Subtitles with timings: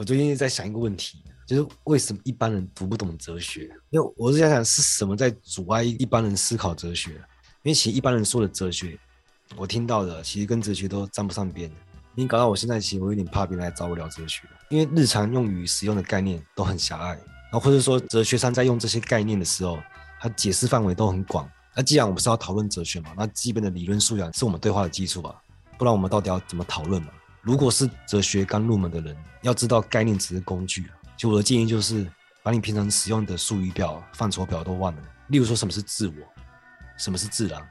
[0.00, 3.70] 我最近在想一个问题，就是为什么一般人读不懂哲学？
[3.90, 7.10] 因为我是想想是什么在阻碍一般人思考哲学？
[7.64, 8.98] 因为其实一般人说的哲学，
[9.56, 11.70] 我听到的其实跟哲学都沾不上边。
[12.14, 19.78] 你搞到我现在，其实我有点怕别人来找我聊哲学，因为日常用语使用的概念都很狭隘，然后或者说哲学上在用这些概念的时候，
[20.18, 21.46] 它解释范围都很广。
[21.76, 25.42] 那既然我们是要讨论哲学嘛，那基本的理论素养是我们对话的基础吧？
[25.76, 27.10] 不然我们到底要怎么讨论嘛？
[27.42, 30.90] 如果是哲学刚入门的人，要知道概念只是工具。
[31.16, 32.06] 就我的建议就是，
[32.42, 35.02] 把你平常使用的术语表、范畴表都忘了。
[35.28, 36.14] 例如说，什么是自我？
[36.98, 37.66] 什么是自然？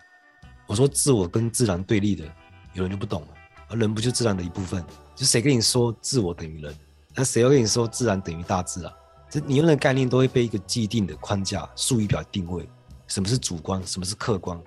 [0.65, 2.25] 我说自我跟自然对立的，
[2.73, 3.27] 有人就不懂了。
[3.67, 4.83] 而人不就自然的一部分？
[5.15, 6.75] 就谁跟你说自我等于人？
[7.13, 8.91] 那谁又跟你说自然等于大自然？
[9.29, 12.67] 这你用的概念都会被一个既定的框架术语表定位。
[13.07, 13.85] 什么是主观？
[13.85, 14.59] 什么是客观？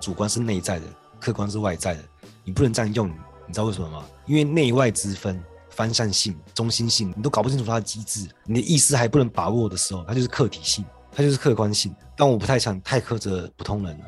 [0.00, 0.86] 主观是内在的，
[1.18, 2.02] 客观是外在的。
[2.44, 3.10] 你不能这样用，
[3.50, 4.04] 你知道为什么吗？
[4.26, 11.92] 因为内外之分、方向性、中心性，你都搞不清楚它的机制，你的意思还不能把握的时候，它就是客体性，它就是客观性。
[12.16, 14.04] 但我不太想太苛责普通人了，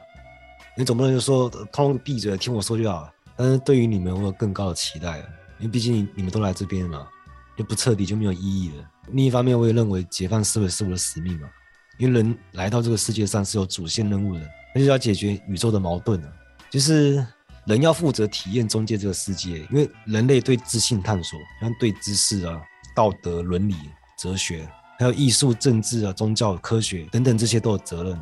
[0.79, 3.13] 你总不能就说通通闭嘴听我说就好了。
[3.37, 5.25] 但是对于你们，我有更高的期待了，
[5.59, 7.05] 因为毕竟你们都来这边了，
[7.59, 8.89] 就不彻底就没有意义了。
[9.09, 11.49] 另一方面，我也认为解放思维是我的使命嘛，
[11.99, 16.33] 因为人来到这个世界上是有主线任务的，那就要解决宇宙的矛盾了，
[16.71, 17.27] 就是
[17.67, 22.61] 人要负责体验中介这个世界，因为人类对知性探索，像对知识啊、
[22.95, 23.77] 道德、伦理、
[24.19, 24.69] 哲学，
[24.99, 28.21] 还有艺术、政治啊、宗教、科学等等这些都有责任。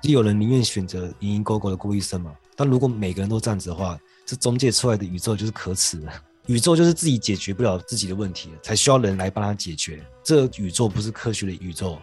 [0.00, 6.10] 就有人宁愿选择蝇营狗苟的过一生嘛，但如果每个人都这样子的话，这中介出来的宇宙就是可耻的。
[6.46, 10.02] 宇宙就是自己解决不了自己的问题，才需要人来帮他解决。
[10.24, 11.98] 这宇宙不是科学的宇宙，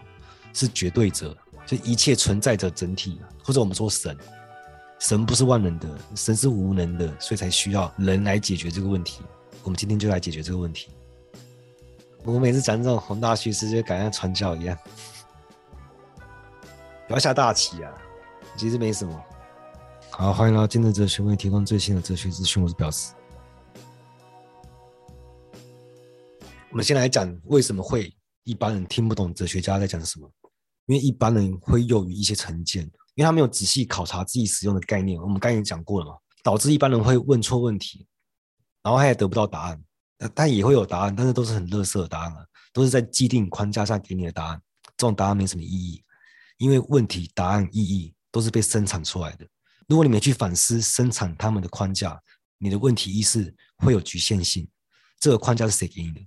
[0.54, 4.16] 是绝对者，就一切存在着整体，或者我们说神，
[5.00, 9.22] 神不是万能的，神是无能的，所以才需要人来解决这个问题。
[9.64, 10.90] 我们今天就来解决这个问题。
[12.24, 14.78] 我每次讲这种宏大叙事，就感觉像传教一样。
[17.08, 17.94] 不要下大棋啊！
[18.58, 19.24] 其实没什么。
[20.10, 22.62] 好，欢迎来到今日哲学，为你提供最新的哲学资讯。
[22.62, 23.14] 我是表示。
[26.72, 28.14] 我们先来讲为什么会
[28.44, 30.30] 一般人听不懂哲学家在讲什么？
[30.88, 35.20] 因为一般人会囿于一些成见，因为他没有仔细考察自己使用的概念。
[35.20, 38.06] 我们刚才讲过了嘛，导致一般人会问错问题，
[38.84, 39.84] 然后他也得不到答案。
[40.36, 44.62] 但也会有答案，但是都是很垃圾的答案啊，都是在既定框架下给你的答案。
[44.96, 46.04] 这种答案没什么意义。
[46.58, 49.48] 因为问题、答案、意义都是被生产出来的。
[49.88, 52.20] 如果你没去反思生产他们的框架，
[52.58, 54.68] 你的问题意识会有局限性。
[55.20, 56.22] 这个框架是谁给你的？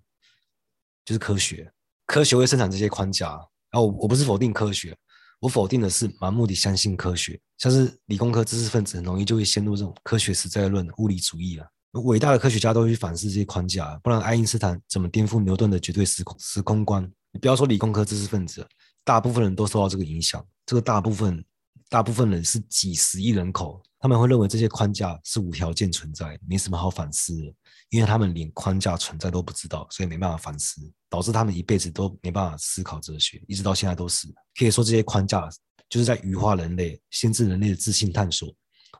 [1.05, 1.73] 就是科学。
[2.07, 3.31] 科学会生产这些框架。
[3.71, 4.97] 然后我我不是否定科学，
[5.41, 7.41] 我否定的是盲目的相信科学。
[7.59, 11.67] 像是理工科知识分子很容易就会陷入这种科学实在论、物理主义啊。
[12.05, 17.03] 伟大的科学家都会去反思这些框架，不然爱因斯坦怎么颠覆牛顿的绝对时空时空观？
[17.33, 18.67] 你不要说理工科知识分子。
[19.03, 21.43] 大部分人都受到这个影响，这个大部分，
[21.91, 27.53] 大部分人是几十亿人口，他们会认为这些框架是无条件存在，没什么好反思的，
[27.91, 34.29] 因为他们连框架存在都不知道，所以没办法反思，导致他们一辈子都没办法思考哲学，一直到现在都是。
[34.57, 35.49] 可以说这些框架
[35.89, 38.49] 就是在愚化人类，限制人类的自信探索。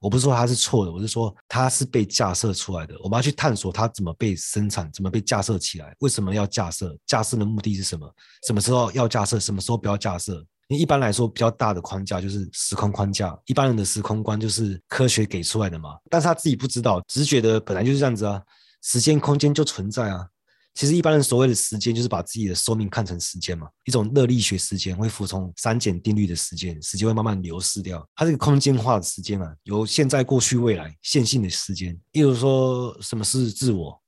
[0.01, 2.97] 我不是说它是错的，我是说它是被架设出来的。
[3.05, 6.97] 我们要去探索它怎么被生产，怎么被架设起来，为什么要架设？
[7.07, 8.13] 架设的目的是什么？
[8.49, 9.39] 什么时候要架设？
[9.39, 10.45] 什么时候不要架设？
[10.79, 15.97] 一般来说，比较大的框架就是时空框架，一般人的时空观就是科学给出来的嘛。
[16.09, 18.41] 但是他自己不知道，只是觉得本来就是这样子啊，
[18.83, 20.27] 时间空间就存在啊。
[20.73, 28.09] 其实一般人所谓的时间，就是把自己的寿命看成时间嘛，一种热力学时间，会服从三简定律的时间，时间会慢慢流逝掉。
[28.15, 31.99] 它这个空间化的时间啊，由现在、过去、未来线性的时间。
[32.13, 34.00] 例如说，什么是自我？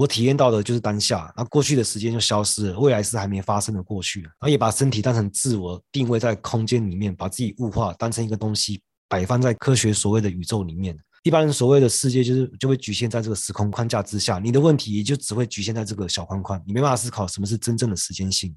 [0.00, 4.22] 我体验到的就是当下，那过去的时间就消失了，未来是还没发生的过去。
[4.22, 8.80] 然后也把身体当成自我，定位在空间里面，把自己物化，当成一个东西，
[9.10, 10.98] 摆放在科学所谓的宇宙里面。
[11.22, 18.54] 一般人所谓的世界，就是就会局限在这个时空框架之下，你的问题也就只会局限在这个小框框，你没办法思考什么是真正的时间性，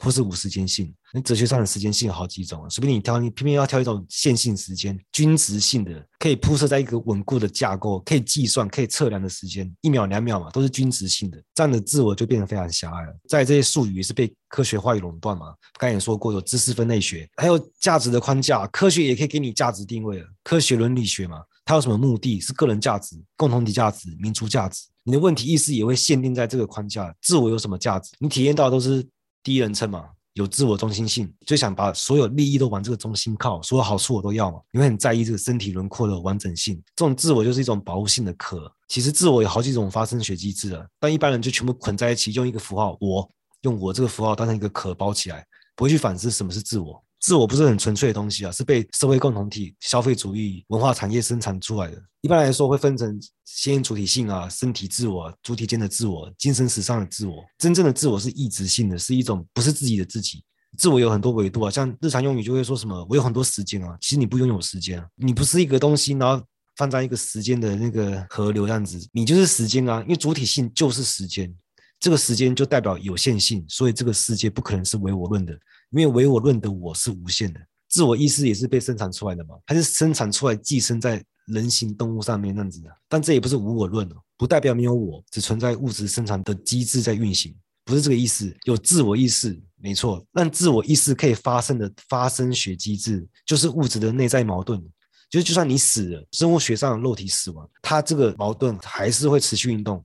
[0.00, 0.92] 或是无时间性。
[1.12, 13.16] 那哲学上的时间性有好几种，随便你挑，你偏偏要挑一种线性时间，均值性的，可以铺设在一个稳固的架构，可以计算、可以测量的时间，一秒、两秒嘛，都是均值性的，这样的自我就变得非常狭隘了。
[13.28, 21.42] 在这些术语也是被科学化与垄断嘛，刚才也说过，有知识分类学，还有价值的框架，科学也可以给你价值定位了，科学伦理学嘛。
[21.64, 22.40] 它有什么目的？
[22.40, 24.86] 是个人价值、共同体价值、民族价值。
[25.04, 27.14] 你的问题意识也会限定在这个框架。
[27.22, 28.10] 自我有什么价值？
[28.18, 29.06] 你体验到都是
[29.42, 30.04] 第一人称嘛？
[30.34, 34.60] 有自我中心性，就想把所有利益都往这个中心靠，所有好处我都要嘛。
[34.70, 38.72] 你会很在意这个身体轮廓的完整性，这种自我就是一种保护性的壳。
[38.86, 43.28] 其实自我有好几种发生学机制啊，但一般人就全部捆在一起，用一个符号“我”，
[43.62, 45.44] 用我这个符号当成一个壳包起来，
[45.74, 47.02] 不会去反思什么是自我。
[47.20, 52.02] 自我不是很纯粹的东西啊，是被社会共同体、消费主义、文化产业生产出来的。
[52.22, 57.44] 一般来说会分成先主体性啊、身体自我、主体间的自我、精神史上的自我。
[57.58, 60.42] 真正的自我是异质性的，是一种不是自己的自己。
[60.78, 66.42] 自我有很多维度啊，像日常用语就会说什么“我有很多时间啊”，其实你不拥有时间，你不是一个东西，然后
[66.76, 71.52] 放在一个时间的那个河流这样子，你就是时间啊，因为主体性就是时间，
[71.98, 75.52] 这个时间就代表有限性，所以这个世界不可能是唯我论的。
[75.90, 82.90] 因为唯我论的我是无限的，自我意识也是被生产出来的嘛，它是生产出来寄生在人形动物上面那样子的。
[83.08, 87.52] 但这也不是无我论哦，不代表没有我，只存在物质生产的机制在运行，
[87.84, 88.56] 不是这个意思。
[88.64, 94.80] 有自我意识没错，但自我意识可以发生的发生学机制，就是物质的内在矛盾。
[95.28, 100.04] 就是就算你死了，生物学上的肉体死亡，它这个矛盾还是会持续运动。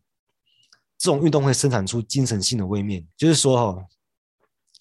[0.97, 3.85] 这种运动会生产出精神性的位面，就是说哈。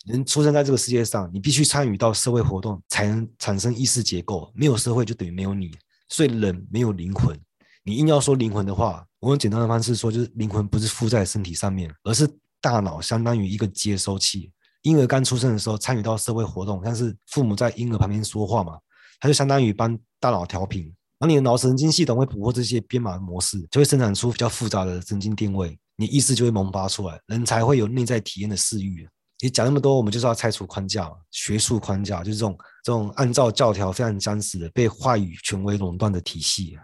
[0.04, 4.52] 人出生在这个世界上，你必须参与到社会活动，才能产生意识结构。
[4.54, 5.70] 没有社会，就等于没有你。
[6.08, 7.38] 所以人没有灵魂。
[7.82, 12.28] 你硬要说灵魂的话，我用简单的方式说，就是灵魂不是附在身体上面，而是
[12.60, 14.50] 大脑相当于一个接收器。
[14.82, 18.78] 婴儿刚出生的时候，参与到社会活动，像是父母在婴儿旁边说话嘛，
[19.18, 20.82] 它就相当于帮大脑调频。
[21.18, 29.08] 然后你的脑神经系统会捕获这些编码模式，就会生产出比较复杂的神经定位，你意识就会萌发出来，人才会有内在体验的视域。
[29.40, 36.78] 你讲那么多，我们就是要拆除框架，学术框架就是这种这种按照教条非常僵死的被话语权威垄断的体系。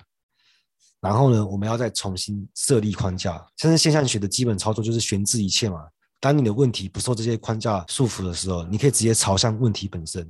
[1.01, 3.43] 然后呢，我们要再重新设立框架。
[3.57, 5.79] 像是现象学的基本操作就是悬置一切嘛。
[6.21, 10.29] 当你的问题不受这些框架束缚的时候，你可以直接朝向问题本身，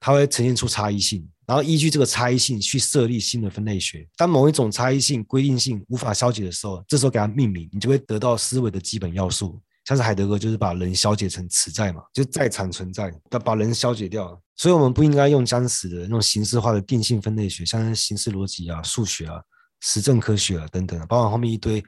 [0.00, 4.08] 它会呈现出差异性，然后依据这个差异性去设立新的分类学。
[4.16, 9.60] 当某一种差异性规定性无法消解的时候，这时候给它命名，你就会得到思维的基本要素。
[9.86, 14.38] 像是海德格就是把人消解成此在嘛，就在场存在，他把人消解掉了。
[14.56, 19.40] 所以我们不应该用僵死的那种形式化的定性分类学，像是形式逻辑啊、数学啊、
[19.80, 21.80] 实证科学啊等等，包括后面一堆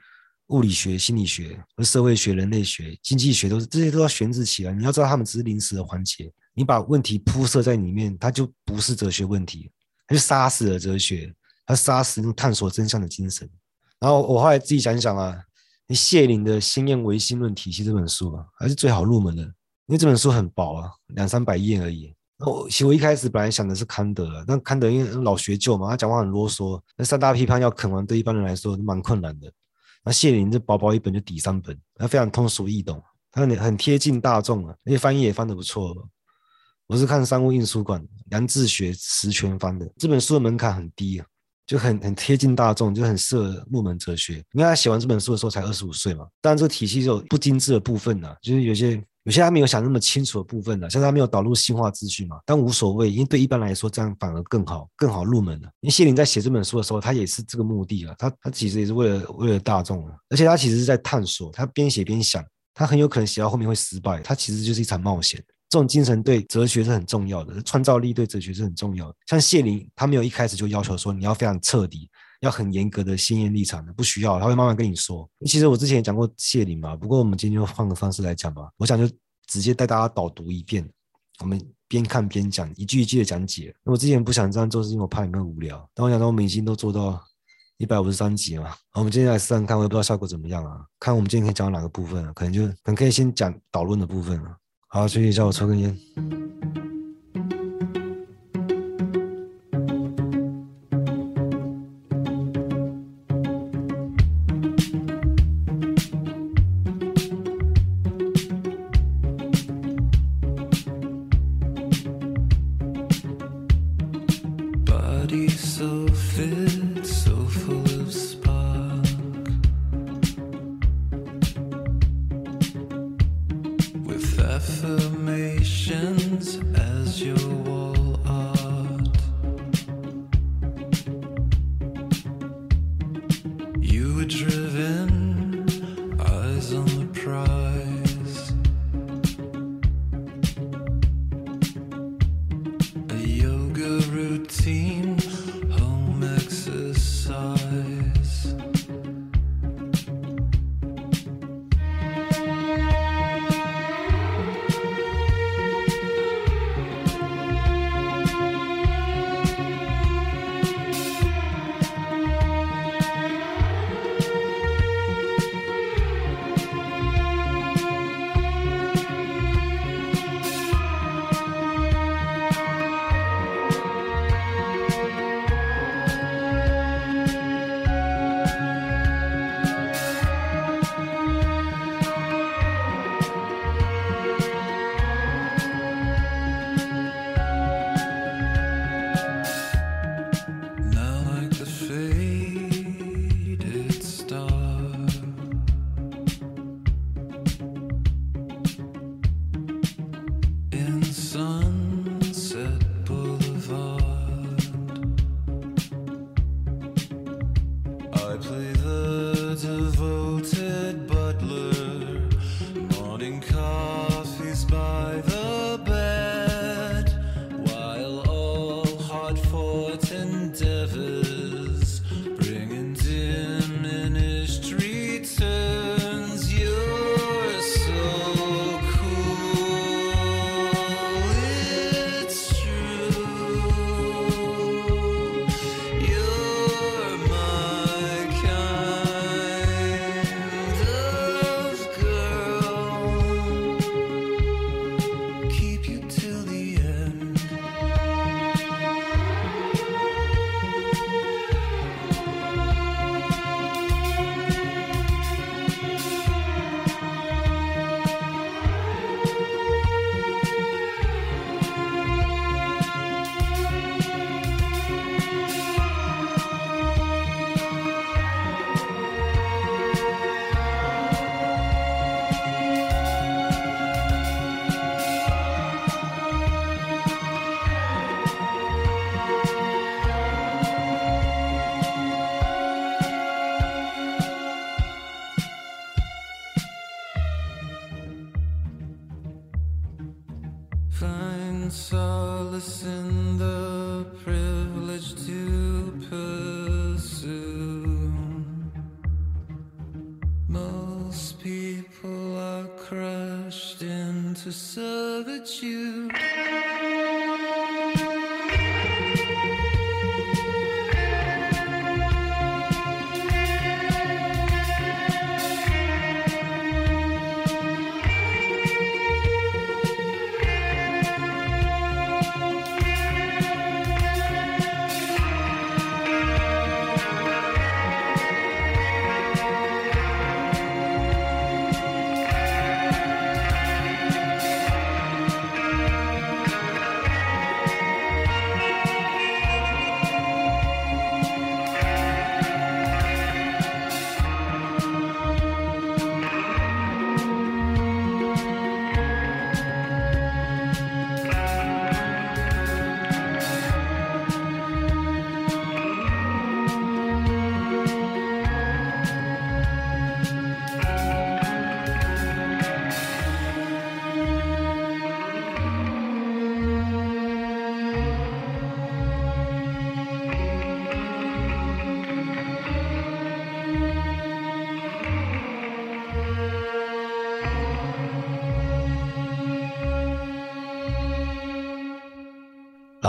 [0.47, 4.71] 物理学、心理学和社会学、人类学、经济学，都是这些都要悬置起来。
[4.71, 6.31] 你要知道，他们只是临时的环节。
[6.53, 9.69] 你把问题铺设在里面，它就不是哲学问题，
[10.07, 11.33] 它就杀死了哲学，
[11.65, 13.49] 它杀死那种探索真相的精神。
[13.99, 15.35] 然后我后来自己想想啊。
[15.95, 19.51] 谢林的《鲜艳唯心论体系》这本书啊，还是最好入门的，因
[19.87, 22.13] 为这本书很薄啊，两三百页而已。
[22.45, 29.51] 我其实我一开始本来想的是康德，但康德因为老学究嘛，他讲话很啰嗦，那三大批判要啃完，对一般人来说蛮困难的。
[30.03, 35.93] 那谢林这薄薄一本就抵三本，他非常通俗易懂，他很很贴近大众啊，而且翻译也翻得不错。
[36.87, 41.25] 我是看商务印书馆梁志学十全翻的，这本书的门槛很低啊。
[41.69, 44.37] 就很很贴近大众，就很适合入门哲学。
[44.53, 55.69] 因为他写完这本书的时候才二十五岁嘛，当然这个体系就有不精致的部分呢，就是有些有些他没有想那么清楚的部分呢，像他没有导入性化资讯嘛，但无所谓，因为对一般来说这样反而更好，更好入门了。
[55.81, 62.43] 因为谢林在写这本书的时候，他也是这个目的啊，他他其实也是为了为了大众啊，而且他其实是在探索，他边写边想，
[62.73, 65.39] 他很有可能写到后面会失败，他其实就是一场冒险。
[65.69, 69.15] 这种精神对哲学是很重要的，创造力对哲学是很重要的。
[69.27, 72.09] 像谢林，他没有一开始就要求说你要非常彻底，
[72.41, 75.29] 要很严格的先验立场的，不需要，他会慢慢跟你说。
[75.45, 78.67] 其实我之前也讲过谢林嘛，不过我们今天就换个方式来讲吧。
[78.77, 79.07] 我想就
[79.45, 80.89] 直接带大家导读一遍，
[81.41, 83.71] 我们边看边讲，一句一句的讲解。
[83.83, 85.87] 那我之前不想这样做，是因为我怕你们无聊。
[85.93, 87.23] 但我想到我们已经都做到
[87.77, 90.83] 一百五十三集嘛，我们今天来试试看，我也不知道效果怎么样啊？
[90.99, 92.33] 看我们今天可以讲到哪个部分啊？
[92.33, 94.57] 可能就可能可以先讲导论的部分啊。
[94.91, 95.95] 好，继续叫我抽根烟。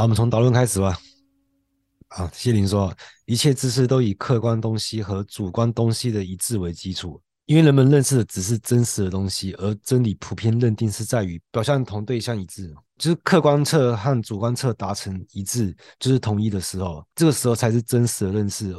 [0.00, 0.98] 好，我们从导论开始吧。
[2.08, 2.90] 啊，谢林说，
[3.26, 18.74] 一切知识都以客观东西和主观东西的一致为基础，因为人们认识的只是真实的东西，而真理普遍认定是在于表象同对象一致，就是客观侧和主观侧达成一致，就是统一的时候，这个时候才是真实的认识。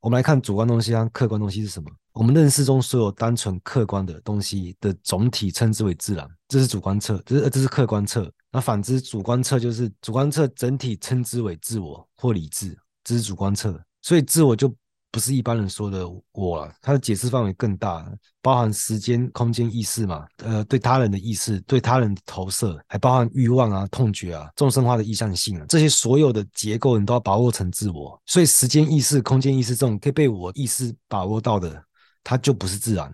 [0.00, 1.88] 我们来看主观东西和客观东西是什么？
[2.14, 8.30] 我们认识中所有单纯客观的东西的总体称之为自然，这是主观侧，这是这是客观侧。
[8.52, 13.78] 那反之，主观侧就是主观侧整体称之为自我或理智，这是主观侧。
[14.00, 14.72] 所以自我就
[15.10, 18.08] 不是一般人说的我了，它的解释范围更大，
[18.40, 28.16] 包含时间、空间、意识嘛，呃，对他人的意识，对他人的投射，还包含欲望啊、痛觉啊、众生化的意向性啊，这些所有的结构你都要把握成自我。
[28.24, 31.82] 所以时间意识、空间意识这种可以被我意识把握到的，
[32.24, 33.12] 它就不是自然。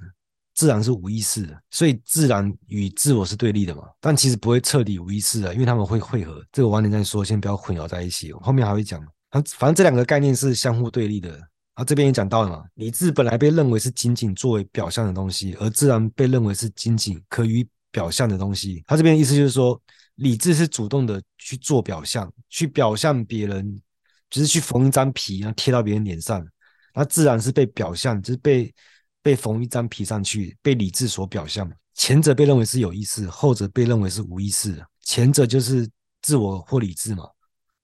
[0.52, 3.84] 自然是无意识的，所以自然与自我是对立的嘛。
[3.98, 6.44] 但其实不会彻底无意识的，因为他们会汇合。
[6.52, 8.30] 这个晚点再说，先不要混淆在一起。
[8.32, 9.00] 后面还会讲。
[9.30, 11.40] 反反正这两个概念是相互对立的。
[11.74, 12.64] 啊，这边也讲到了嘛。
[12.74, 18.84] 理智本来被认为是仅仅作为表象的东西，而自然被认为是仅仅可予表象的东西。
[18.86, 19.80] 他这边的意思就是说，
[20.16, 23.80] 理智是主动的去做表象，去表象别人，
[24.28, 26.46] 就是去缝一张皮，然后贴到别人脸上。
[26.92, 28.74] 那自然是被表象，就是被。
[29.22, 31.70] 被缝一张皮上去，被理智所表象。
[31.94, 34.82] 前者被认为是有意识，后者被认为是无意识。
[35.02, 35.88] 前者就是
[36.22, 37.24] 自我或理智嘛，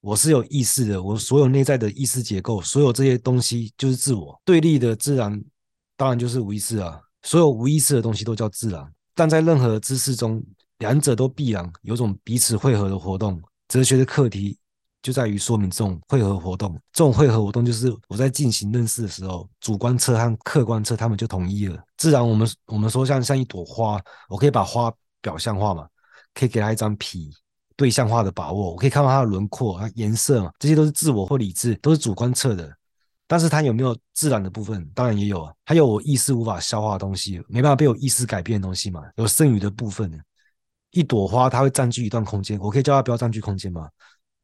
[0.00, 4.40] 我是有意识的，我所有内在的意识结构，所有这些东西就是自我。
[4.44, 5.42] 对立的自然
[5.96, 8.90] 当然就是无意识啊，所有无意识的东西都叫自然。
[9.14, 10.42] 但在任何知识中，
[10.78, 13.42] 两者都必然有种彼此汇合的活动。
[13.68, 14.56] 哲学的课题。
[15.06, 21.80] 就在于说明这种汇合活动，这种汇合活动就是我在进行认识的时候，主观侧和客观侧他们就统一了。
[21.96, 25.86] 自然，我们我们说像像一朵花，我可以把花表象化嘛，
[26.34, 27.30] 可以给它一张皮，
[27.76, 32.68] 对象化的把握，我可以看到它的轮廓、它颜色嘛，这些都是自我或理智，都是主观侧的。
[33.28, 34.84] 但是它有没有自然的部分？
[34.92, 40.20] 当然也有啊，它有我意识无法消化的东西，没办法被我意识改变的东西嘛，有剩余的部分。
[40.90, 43.88] 一朵花它会占据一段空间，我可以叫它不要占据空间吗？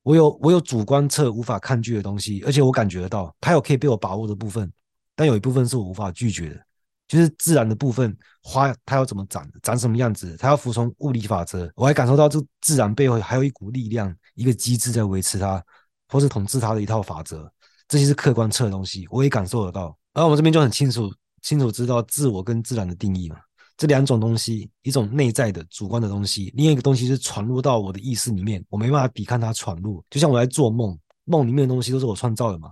[0.02, 4.70] 我有我有主观侧无法抗拒的东西，而且我感觉得到它有可以被我把握的部分，
[5.14, 6.60] 但有一部分是我无法拒绝的，
[7.06, 8.16] 就是自然的部分。
[8.44, 11.70] 花它要怎么长，长什么样子，它要服从物理法则。
[11.76, 15.62] 我还感受到这自然背后还有一股力量，一个机制在维持它，
[16.08, 17.48] 或是统治它的一套法则。
[17.86, 19.96] 这些是客观侧的东西，我也感受得到。
[20.14, 23.36] 而我们这边就很清楚清楚知道自我跟自然的定义嘛。
[23.82, 30.00] 这两种东西，一种内在的主观的东西，另一个东西是传入到我的意识里面，我没办法抵抗它传入。
[30.08, 32.70] 就像我在做梦，梦里面的东西都是我创造的嘛。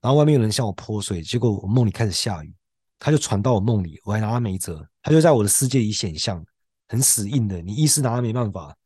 [0.00, 2.52] 然后外面有人向我泼水，结果我梦里开始下雨，
[2.98, 6.44] 它就传到我梦里，我还拿它没辙，它就在我的世界里显象，
[6.88, 8.76] 很死硬的，你意识拿它没办法。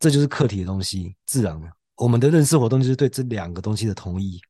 [0.00, 1.68] 这就是客体的东西，自然的。
[1.98, 4.40] 我们的认识活动就是对这两个东西的同意。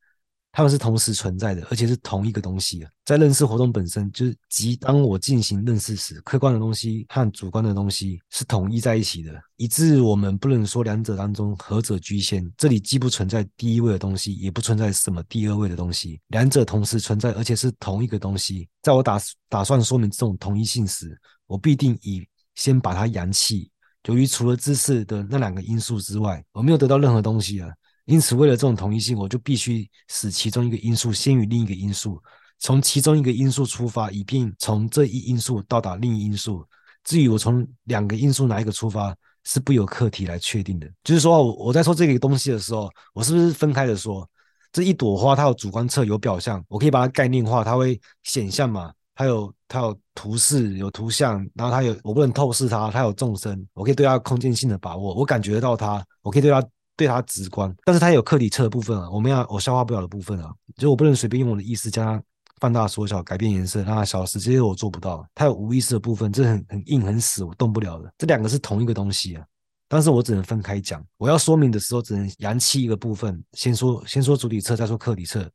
[0.54, 2.86] 它们是同时存在的，而且是同一个东西。
[3.06, 12.46] 在认识活动本身，就是即当我进行认识时，客观的东西和主观的东西是统一在一起的，以致我们不能说两者当中何者居先。
[12.58, 18.68] 这里既不存在第一位的东西，也不存在什么第二位的东西，两者同时存在，而且是同一个东西。
[18.82, 19.18] 在我打
[19.48, 22.22] 打算说明这种同一性时，我必定以
[22.56, 23.70] 先把它扬弃，
[24.04, 27.70] 由于除了知识的那两个因素之外，我没有得到任何东西啊。
[28.04, 32.20] 因此，为了这种统一性，我就必须使其中一个因素先于另一个因素，
[32.58, 36.66] 从其中一个因素出发，以便从这一因素到达另一因素。
[37.04, 40.88] 至于我从两个因素哪一个出发，是不由课题来确定的。
[41.04, 44.28] 就是说，我在说这个东西的时候，我是不是分开的说？
[44.72, 48.92] 这一朵花，它有主观侧，有表象，我可以把它概念化，它会显象嘛？
[49.14, 56.64] 它有它有图示，有图像，然后它有我不能透视它，它有纵深，我可以对它空间性的把握，我感觉得到它，我可以对它
[56.96, 62.22] 对它直观，但是它有客体侧的部分啊，我们要我消化不了的部分啊，就我不能随便用我的意识将它
[62.60, 65.26] 放大缩小，改变颜色让它消失，这些我做不到。
[65.34, 68.12] 它有无意识的部分，这很很硬很死，我动不了的。
[68.18, 69.44] 这两个是同一个东西啊。
[69.88, 75.50] 但是我只能分开讲，我要说明的时候只能扬弃一个部分，先说先说主体侧，再说客体侧，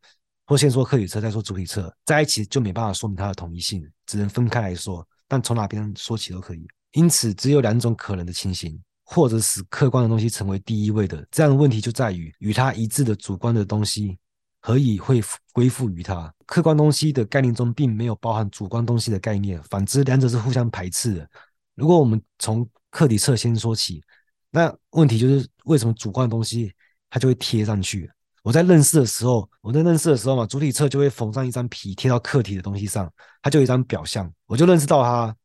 [0.46, 5.04] 或先说客体侧，再说主体侧，在一起就没办法说明它的统一性，只能分开来说。
[5.28, 6.68] 但从哪边说起都可以。
[6.92, 11.26] 因此，只有两种可能的情形，或者使客观的东西成为第一位的。
[11.32, 14.18] 这样的问题就在于，与它一致的主观的东西，
[14.60, 16.32] 何以会归附于它？
[16.46, 21.30] 客观东西的概念中并没有包含主观东西的概念，反之，两者是互相排斥的。
[21.76, 24.04] 如果我们从客体侧先说起。
[24.50, 26.72] 那问题就是为什么主观的东西
[27.10, 28.10] 它就会贴上去？
[28.44, 35.36] 我在认识的时候，我在认识的时候嘛，主体侧就会缝上一张皮贴到客体的东西上，它就有一张表象，我就认识到它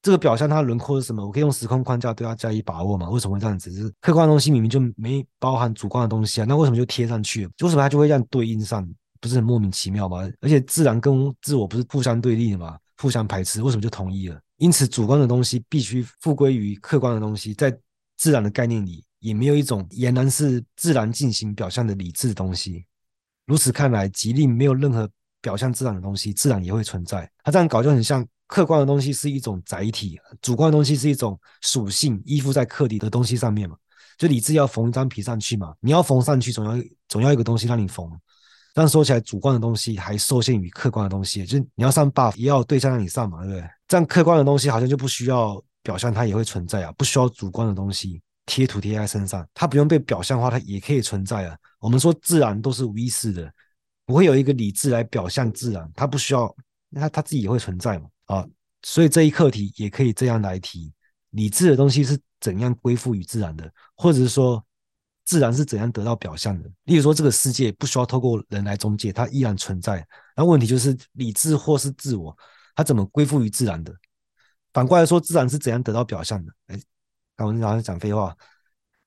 [0.00, 3.08] 这个表象它的轮廓是什么，我可以用时空框架对它加以把握嘛？
[3.10, 3.72] 为什么会这样子？
[3.72, 7.46] 就是客观的东西明明就没包含主观的东西啊，那为什么就贴上去？
[7.60, 8.88] 为什么它就会这样对应上？
[9.20, 10.28] 不是很莫名其妙吗？
[10.40, 12.78] 而且自然跟自我不是互相对立的吗？
[12.98, 14.40] 互相排斥，为什么就统一了？
[14.58, 17.76] 因此，主观的东西必须复归于客观的东西，在。
[18.20, 22.84] 自然的概念里也没有一种俨然是自然进行表象的理智的东西。
[23.46, 25.08] 如此看来，即令没有任何
[25.40, 27.30] 表象自然的东西，自然也会存在。
[27.44, 33.76] 它这样搞就很像客观的东西是一种载体，主观的东西是一种属性依附在客体的东西上面嘛。
[34.16, 38.10] 就理智要缝一张皮上去嘛，你要缝上去，总要总要一个东西让你缝。
[38.74, 43.70] 但说起来，主观的东西还受限于客观的东西，就是你要上 buff 也要对象让你上嘛，对不对？
[43.86, 45.62] 这样客观的东西好像就不需要。
[45.80, 51.56] 表象它也会存在啊，不需要主观的东西贴图贴在身上，它不用被表象化，它也可以存在啊。
[51.78, 53.50] 我们说自然都是无意识的，
[54.04, 56.54] 不会有一个理智来表象自然，它不需要，
[56.94, 58.46] 它它自己也会存在嘛啊。
[58.82, 60.92] 所以这一课题也可以这样来提：
[61.30, 64.64] 理智的东西是怎样归附于自然的，或者是说
[65.24, 66.70] 自然是怎样得到表象的？
[66.84, 70.06] 例如说这个世界不需要透过人来中介，它依然存在。
[70.36, 72.34] 那问题就是理智或是自我，
[72.76, 73.92] 它怎么归附于自然的？
[74.72, 76.52] 反过来说，自然是怎样得到表象的？
[76.68, 76.80] 哎，
[77.38, 78.36] 我们好像讲废话。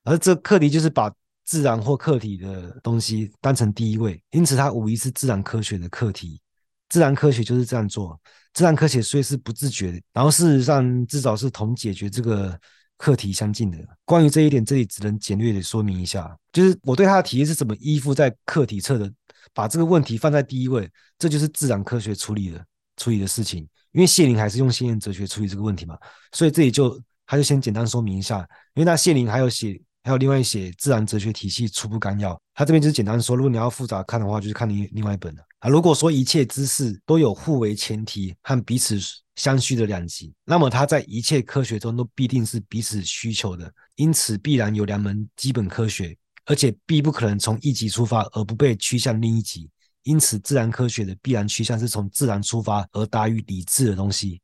[0.04, 1.10] 而这课题就是把
[1.46, 6.42] 自然或客体的东西当成第一位，因此它无疑是自然科学的课题。
[6.90, 8.20] 自然科学就是这样做。
[8.54, 12.58] 自然科学虽是不自觉的，然后事实上至少是同解决这个
[12.98, 13.78] 课题相近的。
[14.06, 19.12] 关于这一点，这里只能简略的说明一下，就是我对他的提议是怎么依附在课题侧的，
[19.54, 22.64] 把这个问题放在第一位，这就是自然科学处理的
[22.98, 23.68] 处理的事情。
[23.94, 25.98] 因为谢林还是用现验哲学处理这个问题嘛，
[26.32, 28.40] 所以这里就他就先简单说明一下。
[28.74, 35.70] 因为那谢林还有写，还有另外写自然哲学体系初步纲要，他这边就是简单说，如果你要复杂看的话，就是看另另外一本了啊。
[35.70, 39.00] 如果说一切知识都有互为前提和彼此
[39.36, 49.70] 相需的两极，那么它在一切科学中都必定是彼此需求的，因此必然有两门基本科学，而且必不可能从一极出发而不被趋向另一极。
[50.04, 54.42] 因此，自然科学的必然趋向是从自然出发而达于理智的东西。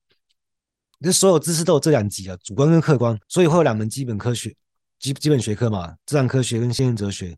[1.01, 4.56] 这所有知识都有这两极啊，主观跟客观，所以会有两门基本科学、
[4.99, 7.36] 基基本学科嘛，自然科学跟现验哲学。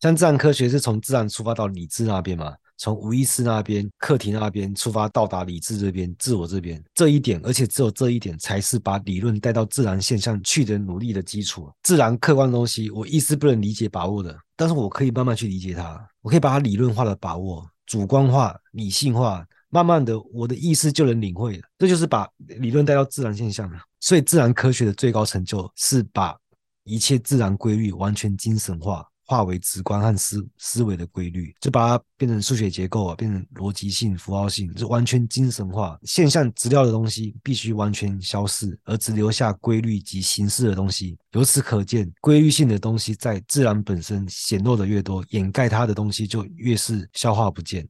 [0.00, 6.82] 像自然科学是从自然出发到理智那边嘛，从无意识那边、客体那边出发到达理智这边、自我这边。
[6.92, 11.70] 这一点，而且只有这一点，才是把理论带到自然现象去的努力的基础。
[11.84, 14.36] 自然客观的东西，我一时不能理解把握的。
[14.56, 21.62] 但是我可以慢慢去理解它，我可以把它理论化的把握，主观化、理性化，慢慢的，我的意识就能领会了。
[21.78, 23.78] 这就是把理论带到自然现象了。
[24.00, 26.36] 所以，自然科学的最高成就是把
[26.82, 29.06] 一切自然规律完全精神化。
[29.32, 35.98] 化为直观和思思维的规律，就把它变成数学结构啊，变成逻辑性、符号性，就完全精神化。
[36.02, 41.16] 现象资料的东西必须完全消逝，而只留下规律及形式的东西。
[41.32, 47.88] 由此可见，规律性的东西在自然本身显露的越多，掩盖它的东西就越是消化不见。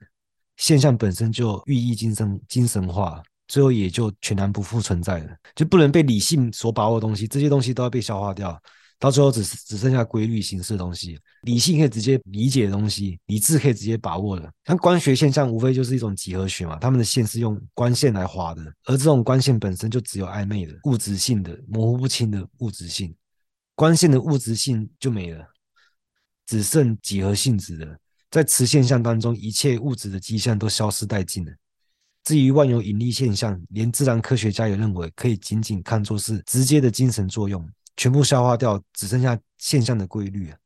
[0.59, 8.57] 现象本身就寓意精神精神化，最后也就全然不复存在了，就不能被理性所把握的东西，这些东西都要被消化掉。
[9.03, 14.49] 到最后只只剩下规律形式的东西，理性可以直接理解的东西，理智可以直接把握的。
[14.65, 23.13] 像光学现象，无非就是一种几何学嘛，他们的线是用光线来画的，而这种光线本身就只有暧昧的物质性的、模糊不清的物质性。
[23.75, 25.45] 光线的物质性就没了，
[26.47, 27.99] 只剩几何性质的。
[28.31, 31.53] 在磁现象当中，一切物质的迹象都消失殆尽了。
[32.23, 40.59] 至于万有引力现象，连自然科学家也认为可以仅仅看作是直接的精神作用，全部消化掉，只剩下现象的规律啊。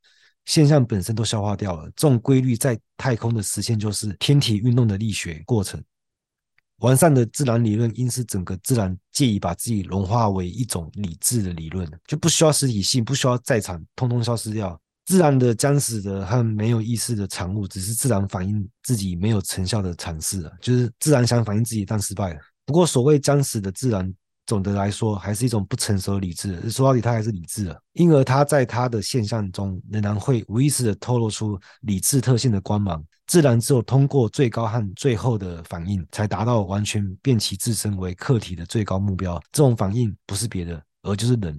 [0.45, 5.83] 现象本身都消化掉了，这种规律在太空的实现就是天体运动的力学过程。
[6.77, 14.79] 完善的自然理论应是整个自然借以把自己融化为一种理智的理论，就不需要实体性，不需要在场，通通消失掉。
[15.05, 22.39] 自然的僵死的和没有意识的产物，只是自然反映自己没有成效的阐释啊，就是自然想反映自己但失败了。
[22.63, 24.13] 不过所谓僵死的自然，
[24.47, 26.67] 总的来说还是一种不成熟的理智。
[26.71, 33.03] 说到底，他还是理智的，因而他在他的现象中仍然会无意识的透露出理智特性的光芒。
[33.27, 39.39] 自然只有通过最高和最后的反应，才达到完全变其自身为客体的最高目标。
[39.51, 41.55] 这种反应不是别的，而就是人，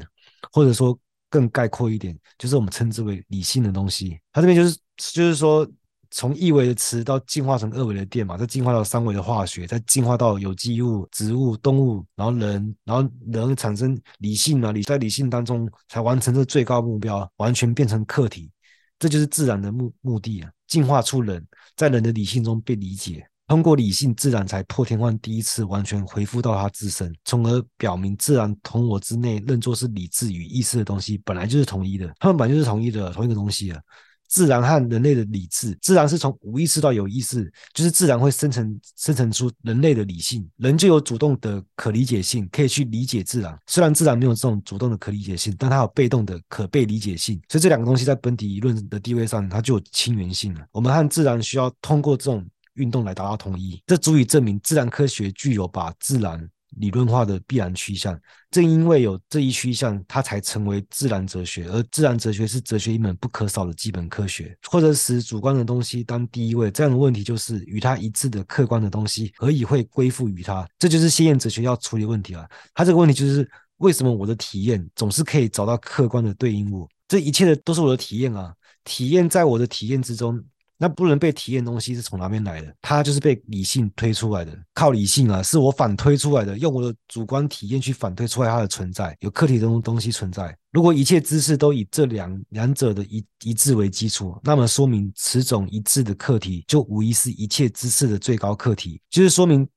[0.51, 0.99] 或者说。
[1.31, 4.19] 更概括一点，就是我们称之为理性的东西。
[4.33, 4.79] 他这边就是
[5.13, 5.69] 就是说，
[6.11, 18.51] 从一维的磁到进化成二维的电嘛，再进化到三维的化学，再进化到有机物、植物、动物，然后人，然后人产生理性啊，理在理性当中才完成这最高目标，完全变成客体。
[18.99, 23.25] 这就是自然的目目的啊，进化出人，在人的理性中被理解。
[23.47, 32.13] 通过理性，自然才破天荒第一次完全恢复到它自身，从而表明自然同我之内认作是理智与意识的东西，本来就是统一的。
[32.19, 33.81] 它们本来就是统一的同一个东西啊。
[34.29, 43.59] 自然和人类的理智，自然是从无意识到有意识，就是自然会生成生成出人类的理性，人就有主动的可理解性，可以去理解自然。
[43.67, 47.41] 虽然自然没有这种主动的可理解性，但它有被动的可被理解性。
[47.49, 50.61] 所以这两个东西在本体理论的地位上，它就有亲缘性了。
[50.71, 52.47] 我们和自然需要通过这种。
[52.75, 56.49] 运动来达到统一，这足以证明自然科学具有把自然
[56.81, 58.19] 理论化的必然趋向。
[58.51, 61.67] 正因为有这一趋向，它才成为自然哲学。
[61.69, 64.57] 而自然哲学是哲学一门不可少的基本科学。
[64.71, 70.67] 或者使主观的东西当第一位，这样的问题就是与它一致的客观的东西何以会归附于它？
[70.79, 72.49] 这就是先验哲学要处理问题啊。
[72.73, 76.89] 它这个问题就是为什么我的体验总是可以找到客观的对应物？
[77.07, 80.43] 这一切的都是我的体验啊，体验在我的体验之中。
[80.81, 82.73] 那不能被体验的东西是从哪边来的？
[82.81, 90.57] 它就是被理性推出来的，靠理性啊，是我反推出来的，用我的主观体验去反推出来它的存在，有客体的东西存在。
[90.71, 99.69] 如果一切知识都以这两两者的一一致为基础，那么说明此种一致的客体就无疑是一切知识的最高客体，就是说明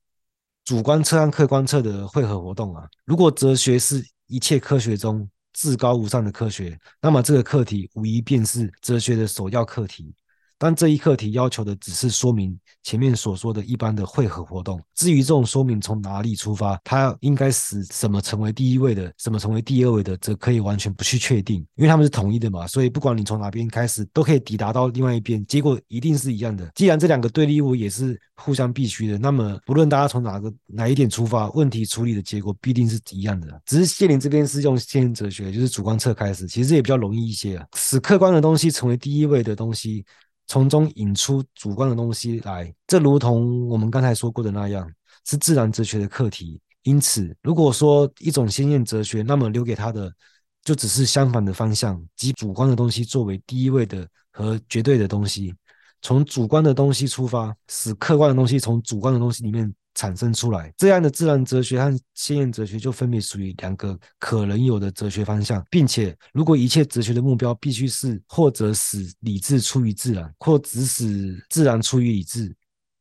[0.66, 2.88] 主观测和客观测的汇合活动啊。
[3.06, 10.14] 如果哲学是一切科学中至高无上的科学，那么这个课题无疑便是哲学的首要课题。
[10.62, 14.80] 但这一课题要求的只是说明前面所说的一般的汇合活动。
[14.94, 22.68] 至于这种说明从哪里出发，它应该使什么成为第一位的，什么成为第二位的，则可以完全不去确定，因为他们是统一的嘛。
[22.68, 26.70] 所以不管你从哪边开始，都可以抵达到另外一边，结果一定是一样的。
[26.76, 33.60] 既然这两个对立物也是互相必须的，那么不论大家从哪个哪一点出发，问题处理的结果必定是一样的。
[33.66, 40.06] 只是谢林这边是用先哲学，就是主观测开始，其实也比较容易一些啊，使客观的东西成为第一位的东西。
[40.52, 44.86] 从中引出主观的东西来，这如同我们刚才说过的那样，
[45.26, 46.60] 是自然哲学的课题。
[46.84, 50.14] 因此，如果说一种先验哲学，那么留给他的
[50.62, 55.56] 就只是相反的方向，即主观的东西作为第一位的和绝对的东西，
[56.02, 59.74] 从主观的东西出发，使客观的东西从主观的东西里面。
[59.94, 72.56] 产生出来，这样的自然哲学和先验哲学就分别属于两个可能有的哲学方向，并且如果一切哲学的目标必须是或者使理智出于自然，或只使自然出于理智，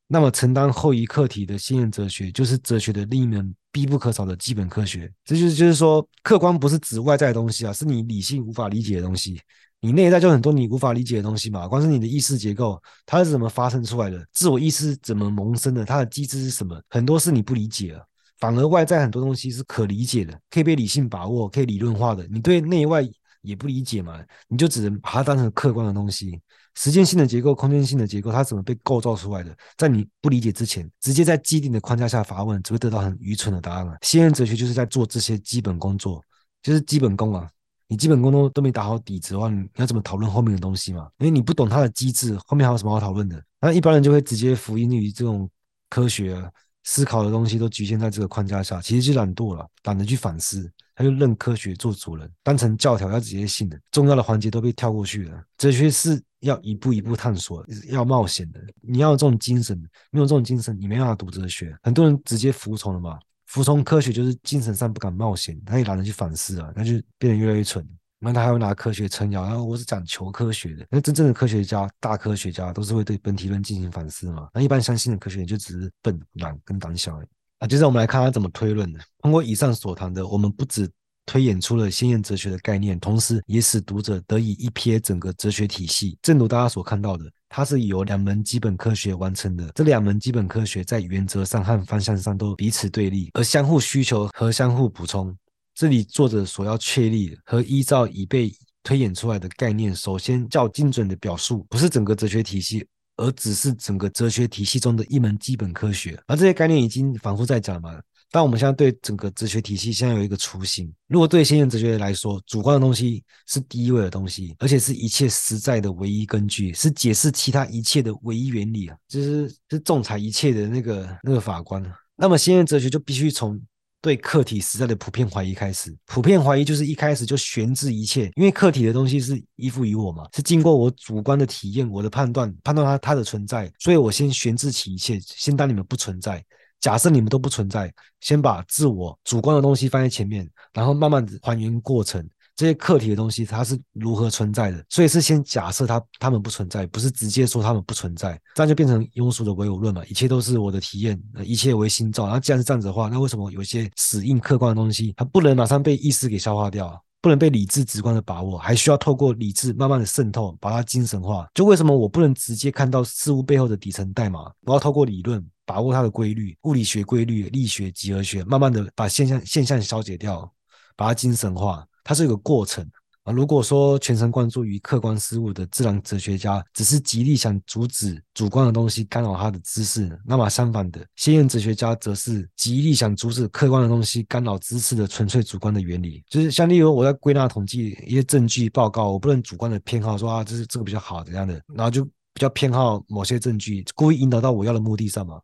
[0.08, 5.10] 那么承担后一课题的先验哲学就是哲学的另一门必不可少的基本科学。
[5.24, 9.40] 这就是就是说，客观不是指外在的东西啊，是你理性无法理解的东西。
[9.80, 14.22] 你内在就很多你无法理解的东西嘛，光是你的意识结构，它是怎么发生出来的？
[14.32, 15.84] 自我意识怎么萌生的？
[15.84, 16.80] 它的机制是什么？
[16.88, 18.06] 很多是你不理解了，
[18.38, 22.26] 反而外在很多东西是可理解的，可以被理性把握，可以理论化的。
[22.30, 23.02] 你对内外
[23.40, 26.38] 也不理解嘛，你就只能把它当成客观的东西。
[26.76, 29.56] 时间性的结构、空间性的结构，它怎么被构造出来的？
[29.76, 33.96] 在你不理解之前，直接在既定的框架下发问，只会得到很愚蠢的答案啊！
[34.02, 36.22] 先验哲学就是在做这些基本工作，
[36.62, 37.48] 就是基本功啊。
[37.90, 41.10] 你基本功都都没打好底子的话，你要怎么讨论后面的东西嘛？
[41.18, 43.42] 因为你不懂它的机制，后面还有什么好讨论的？
[43.60, 45.50] 那一般人就会直接服膺于这种
[45.88, 46.40] 科学，
[46.84, 55.42] 思考的东西都局限在这个框架下，其实就懒惰了，懒得去反思，他就认科学做主人，当成教条要直接信的，重要的环节都被跳过去了。
[55.58, 58.60] 哲学是要一步一步探索，要冒险的。
[58.80, 59.76] 你要有这种精神，
[60.12, 61.76] 没有这种精神，你没办法读哲学。
[61.82, 63.18] 很多人直接服从了嘛。
[63.50, 67.84] 服从科学就是精神上不敢冒险，他也懒得去反思啊，他就变得越来越蠢。
[68.20, 70.86] 那他还会拿科学撑腰，然后我是讲求科学的。
[70.88, 74.48] 那真正的科学家、大科学家都是会对本体论进行反思嘛？
[74.54, 77.26] 那一般相信的科学也就只是笨、懒跟胆小而已。
[77.58, 79.00] 啊，接着我们来看他怎么推论的。
[79.18, 80.88] 通过以上所谈的，我们不止
[81.26, 86.18] 推演出了先验哲学的概念，同时也使读者得以一瞥整个哲学体系。
[86.22, 89.70] 正如大家所看到的，它是由两门基本科学完成的。
[89.74, 95.36] 这两门基本科学在原则上和方向上都彼此对立，而相互需求和相互补充。
[95.74, 98.52] 这里作者所要确立和依照已被
[98.82, 102.84] 推演出来的概念，首先较精准的表述，不是整个哲学体系，
[103.16, 106.20] 而只是整个哲学体系中的一门基本科学。
[106.26, 108.00] 而这些概念已经反复在讲嘛。
[108.30, 110.92] 但我们现在对整个哲学体系现在有一个雏形。
[111.08, 121.82] 如果对先验哲学来说，主观的东西是第一位的东西，而且是一切实在的唯一根据，是解释其他一切的唯一原理啊，就是是仲裁一切的那个那个法官。
[122.16, 123.60] 那么先验哲学就必须从。
[124.02, 136.42] 对客体实在的普遍怀疑开始，普遍怀疑就是一开始就悬置一切，因为客体的东西是依附于我嘛，是经过我主观的体验，我的判断，判断它它的存在，所以我先悬置起一切，先当你们不存在，
[136.80, 142.26] 假设你们都不存在，先把自我主观的东西放在前面，然后慢慢的还原过程。
[142.56, 144.84] 这些客体的东西它是如何存在的？
[144.90, 150.04] 所以是先假设它它们不存在，不是直接说它们不存在，这样就变成庸俗的唯我论嘛。
[150.06, 152.26] 一切都是我的体验，一切为心造。
[152.26, 161.48] 然后既然是这样子的话，那为什么有些死硬客观的东西，它不能马上被意识给消化掉，不能被理智直观的把握，还需要透过理智慢慢的渗透，把它精神化？
[161.54, 164.52] 就为什么我不能直接看到事物背后的底层代码？
[164.66, 170.52] 我要透过理论把握它的规律，物理学规律、力学、几何学，慢慢的把现象现象消解掉，
[170.96, 171.86] 把它精神化。
[172.02, 172.84] 它是一个过程
[173.22, 173.32] 啊。
[173.32, 186.20] 如果说全神贯注于客观事物的自然哲学家，只是极力想阻止主观的东西干扰他的知识，那么相反的，先验哲学家则是极力想阻止客观的东西干扰知识的纯粹主观的原理。
[186.28, 195.40] 就是像例如我在归纳统计一些证据报告，我不能主观的偏好说啊，这是这个比较好怎样的，然后就比较偏好某些证据，故意引导到我要的目的上嘛。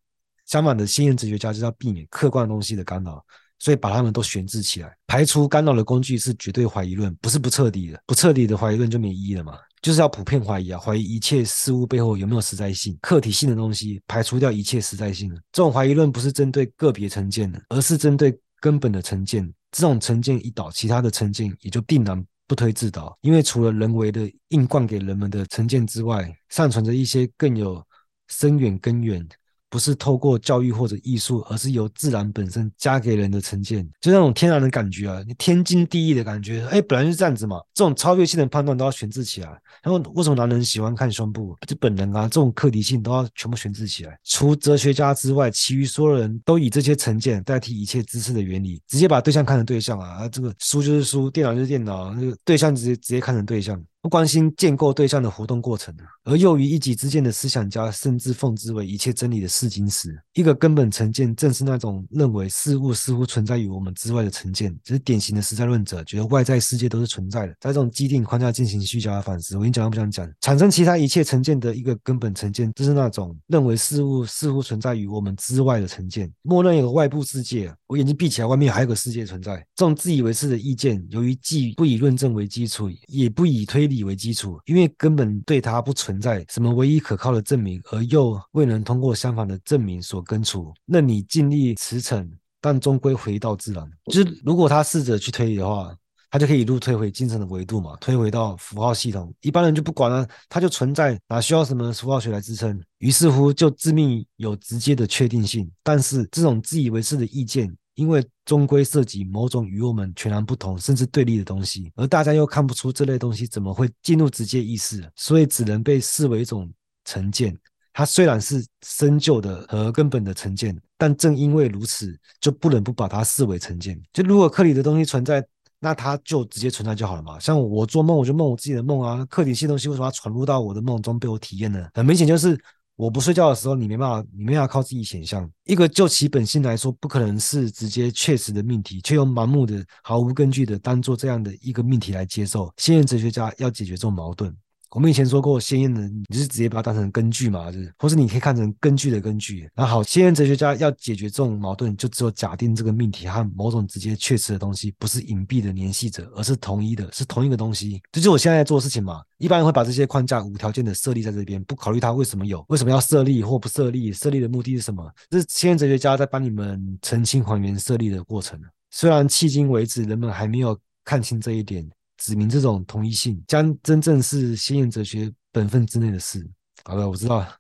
[0.47, 3.25] 相反的，先验哲学家就要避免客观东西的干扰。
[3.59, 9.59] 所以把他们都悬置起来，排除干扰的工具是绝对怀疑论，不是不彻底的，不彻底的怀疑论就没意义了嘛。
[9.81, 15.31] 就是要普遍怀疑啊，怀疑一切事物背后有没有实在性，客体性的东西，排除掉一切实在性。
[15.53, 19.51] 这种怀疑论不是针对个别成见的，而是针对根本的成见。
[19.73, 23.17] 这种成见一倒，其他的成见也就定然不推自倒。
[23.23, 27.83] 因为除了人为的硬灌给人们的成见之外，尚存着一些更有
[28.29, 29.27] 深远根源。
[29.69, 37.61] 不是透过教育或者艺术，而是由自然本身加给人的成见，就那种天然的感觉啊，你天经地义的感觉，哎，本来就是这样子嘛。
[37.75, 39.49] 这种超越性的判断都要悬置起来。
[39.83, 41.55] 然后为什么男人喜欢看胸部？
[41.67, 44.19] 就本能啊，这种客体性都要全部悬置起来。
[44.25, 53.81] 除哲学家之外，其余所有人都以这些成见代替一切知识的原理，直接把对象看成对象啊，啊，这个书就是书，电脑就是电脑，那个对象直接直接看成对象。
[54.07, 55.93] 不关心建构对象的活动过程，
[56.23, 60.17] 而囿于一己之见的思想家，甚至奉之为一切真理的试金石。
[60.35, 69.57] 一个根本成见，正是那种认为事物似乎存在于我们之外的成见，这是典型的实在论者，觉得外在世界都是存在的，在这种既定框架进行虚假的反思。
[69.57, 79.57] 我跟你讲，我不想讲，产生其他一切成见的一个根本成见，就是那种认为事物似乎存在于我们之外的成见，默认有个外部世界，我眼睛闭起来，外面还有个世界存在。
[79.75, 83.96] 这种自以为是的意见，由于既不以论证为基础，也不以推理。
[83.97, 92.29] 以为基础，因为根本对它不存在什么唯一可靠的证明，而又未能通过相反的证明所根除，那你尽力驰骋，
[92.61, 93.89] 但终归回到自然。
[94.07, 95.95] 就是如果他试着去推理的话，
[96.29, 99.33] 他就可以一路推回精神的维度嘛，推回到符号系统。
[99.41, 102.79] 一般人就不管了，他就存在，哪需要什么符号学来支撑？
[102.99, 105.71] 于是乎就致命有直接的确定性。
[105.83, 107.75] 但是这种自以为是的意见。
[107.97, 116.71] 因为终归涉及某种与我们全然不同，甚至对立的东西，而大家又看不出这类东西怎么会进入直接意识，所以只能被视为一种
[117.05, 117.57] 成见。
[117.93, 124.01] 它虽然是深旧的和根本的成见，但正因为如此，就不能不把它视为成见。
[124.13, 125.43] 就如果客体的东西存在，
[125.81, 127.39] 那它就直接存在就好了嘛。
[127.41, 129.25] 像我做梦，我就梦我自己的梦啊。
[129.25, 131.89] 客体性东西为什么要传入到我的梦中被我体验呢？
[131.95, 132.61] 很明显就是。
[132.97, 135.49] 我不睡觉的时候，你没办法，你没办法靠自己想象。
[135.65, 142.73] 一个就其本性来说，不可能是直接确实的命题，却又盲目的、毫无根据的当做这样的一个命题来接受。
[142.79, 144.51] 现任哲学家要解决这种矛盾。
[144.91, 149.69] 我们以前说过，先验的，你是直接把它当成根据嘛，就是，或是你可以看成根据的根据。
[149.75, 158.01] 那好，先验哲学家要解决这种矛盾，就只有假定这个命题和某种直接确实的东西不是隐蔽的联系者，而是同一的，是同一个东西。
[158.13, 159.23] 这就是我现在在做的事情嘛。
[159.39, 165.05] 一般人会把这些框架无条件的设立在这边，不考虑它为什么有，为什么要设立或不设立，设立的目的是什么？
[165.29, 168.59] 这是先验哲学家在帮你们澄清还原设立的过程。
[168.91, 171.87] 虽然迄今为止人们还没有看清这一点。
[172.17, 176.47] 指明这种同一性，将真正是先验哲学本分之内的事。
[176.85, 177.57] 好的，我知道了。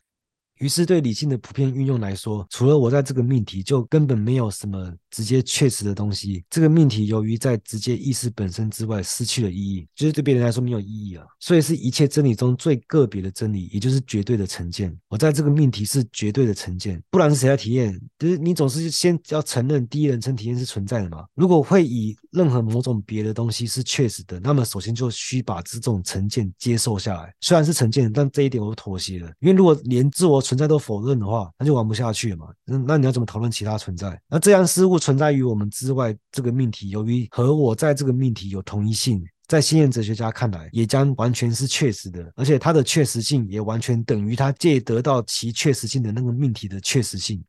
[0.58, 6.44] 于是，对理性的普遍运用来说，除了我在这个命题，就根本没有什么直接确实的东西。
[6.48, 11.26] 这个命题由于在直接意识本身之外失去了意义，就是对别人来说没有意义了。
[11.40, 14.96] 所以，是一切真理中最个别的真理，也就是绝对的成见。
[15.08, 18.00] 我在这个命题是绝对的成见，不然是谁来体验？
[18.18, 21.24] 就是你总是先要承认第一人称体验是存在的嘛。
[21.34, 27.34] 如果会以任何某种别的东西是确实的，那么首先就需把这种成见接受下来。
[27.40, 32.46] 虽然是成见，但这一点我妥协了，因为如果连自我存在都否认的话，那就玩不下去了嘛。
[32.64, 34.20] 那那你要怎么讨论其他存在？
[34.28, 47.42] 那这样事物存在于我们之外这个命题，由于和我在这个命题有同一性，在先验哲学家看来，也将完全是确实的，而且它的确实性也完全等于他借得到其确实性的那个命题的确实性。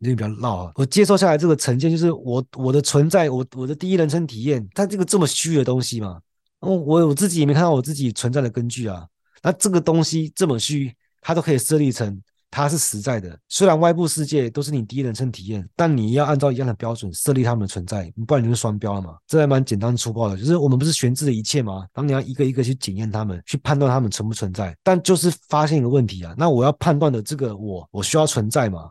[0.00, 0.72] 你比较绕啊。
[0.74, 6.20] 我接受下来这个成见，就是我我的存在，我我的第一人称体验，它这个这么虚的东西嘛，
[6.60, 6.76] 我
[7.06, 9.06] 我自己也没看到我自己存在的根据啊。
[9.42, 10.92] 那这个东西这么虚。
[11.24, 19.16] 它都可以设立成它是实在的，虽然外部世界都是你第一人称体验，但你要按照一样的标准设立它们的存在，不然你就双标了嘛。
[19.26, 21.84] 这还蛮简单粗暴的，就是我们不是悬置的一切吗？
[21.92, 24.76] 然后你要一个一个去检验它们，去判断它们存不存在。
[24.84, 28.88] 但就是发现一个问题啊，那我要判断的这个我，我需要存在吗？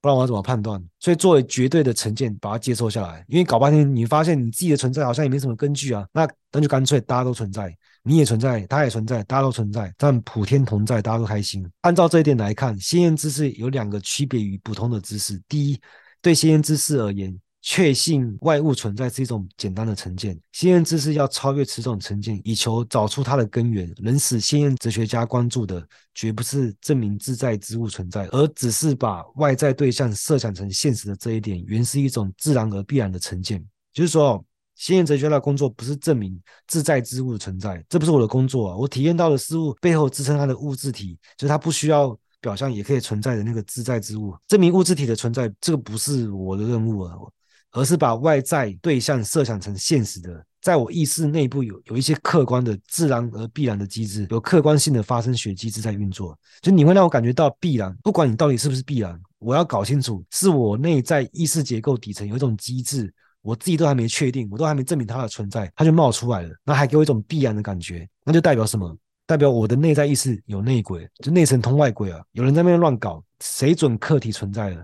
[0.00, 0.82] 不然我要怎么判断？
[1.00, 3.22] 所以作为绝对的成见，把它接受下来。
[3.28, 7.74] 因为搞半天，你发现你自己的存在好像也没什么根据啊，那那就干脆大家都存在。
[8.06, 11.66] 你也存在，他也存在，大家都存在，但普天同在，大家都开心。
[11.80, 15.40] 按照这一点来看，先验知识有两个区别于普通的知识。
[15.48, 15.80] 第一，
[16.20, 20.38] 对先验知识而言，确信外物存在是一种简单的成见。
[20.52, 23.90] 先验知识要超越此种成见，以求找出它的根源。
[23.96, 33.64] 能使先验哲学家关注的，绝不是证明自在之物存在，而只是把外在对象设想成现实的这一点，原是一种自然而必然的成见。
[33.94, 34.44] 就是说。
[34.84, 38.76] 先验哲学的工作不是证明自在之物的存在，这不是我的工作啊！
[38.76, 44.36] 我体验到的事物背后支撑它的物质体，就是它不需要表象也可以存在的那个自在之物。
[44.46, 47.14] 证明物质体的存在，这个不是我的任务啊，
[47.70, 56.38] 而是把外在对象设想成现实的，在我意识内部有有一些客观的、自然而必然的机制，有客观性的发生学机制在运作。
[56.60, 63.10] 就你会让我感觉到必然，不管你到底是不是必然，我要搞清楚，是我内在意识结构底层有一种机制。
[63.44, 68.96] 我自己都还没确定，我都还没证明它的存在，它就冒出来了，那还给我一种必然的感觉，那就代表什么？
[69.26, 72.22] 代表我的内在意识有内鬼，就内神通外鬼啊！
[72.32, 74.82] 有人在那边乱搞，谁准客体存在了？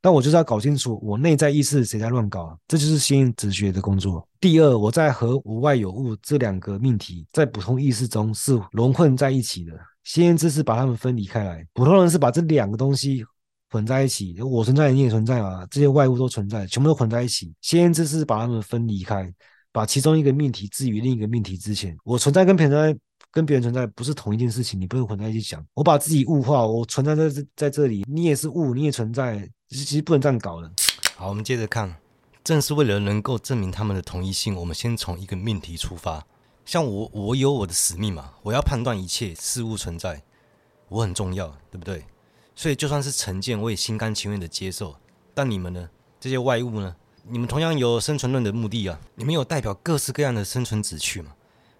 [0.00, 4.28] 但我就是要搞清楚我内在意识谁在乱搞，这就是先验哲学的工作。
[4.40, 9.72] 第二，我在和无外有物这两个命题在普通意识中是融混在一起的，
[10.02, 13.24] 先知是把它们分离开来，普通人是把这两个东西。
[13.72, 15.66] 混在一起，我存在，你也存在嘛？
[15.70, 17.50] 这些外物都存在，全部都混在一起。
[17.62, 19.32] 先知识把它们分离开，
[19.72, 21.96] 把其中一个命题置于另一个命题之前。
[22.04, 23.00] 我存在跟别人存在
[23.30, 25.64] 跟别人存在不是同一件事情，你不能混在一起讲。
[25.72, 30.70] 我把自己物化，我存在在这在这里，你也是物，你也存在，其实不能这样搞的。
[31.16, 31.96] 好，我们接着看，
[32.44, 36.26] 正是为了能够证明他们的同一性，我们先从一个命题出发。
[36.66, 40.22] 像我，我有我的使命嘛，我要判断一切事物存在，
[40.90, 42.04] 我很重要，对不对？
[42.62, 44.94] 所以就算是成见，我也心甘情愿的接受。
[45.34, 45.90] 但你们呢？
[46.20, 46.94] 这些外物呢？
[47.26, 49.00] 你们同样有生存论的目的啊！
[49.16, 51.32] 你们有代表各式各样的生存旨趣嘛？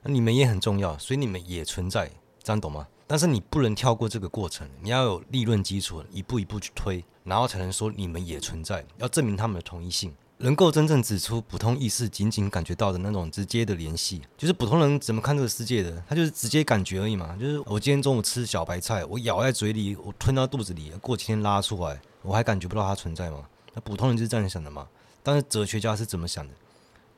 [0.03, 2.11] 那你们也很重要，所以你们也存在，
[2.43, 2.89] 这样懂吗？
[3.07, 10.13] 但是你不能跳过这个过程，你要有理论基础，一步一步去推，然后才能说你们也存在，要证明他们的同一性。
[10.43, 17.37] 能够真正指出普通意识仅仅感觉到的那种直接的联系，就是普通人怎么看这个世界的，他就是直接感觉而已嘛。
[17.41, 23.45] 就是我今天中午吃小白菜，我咬在嘴里，我吞到肚子里，过几天拉出来，我还感觉不到它存在吗？
[23.73, 24.89] 那普通人就是这样想的嘛。
[25.23, 26.53] 但是哲学家是怎么想的？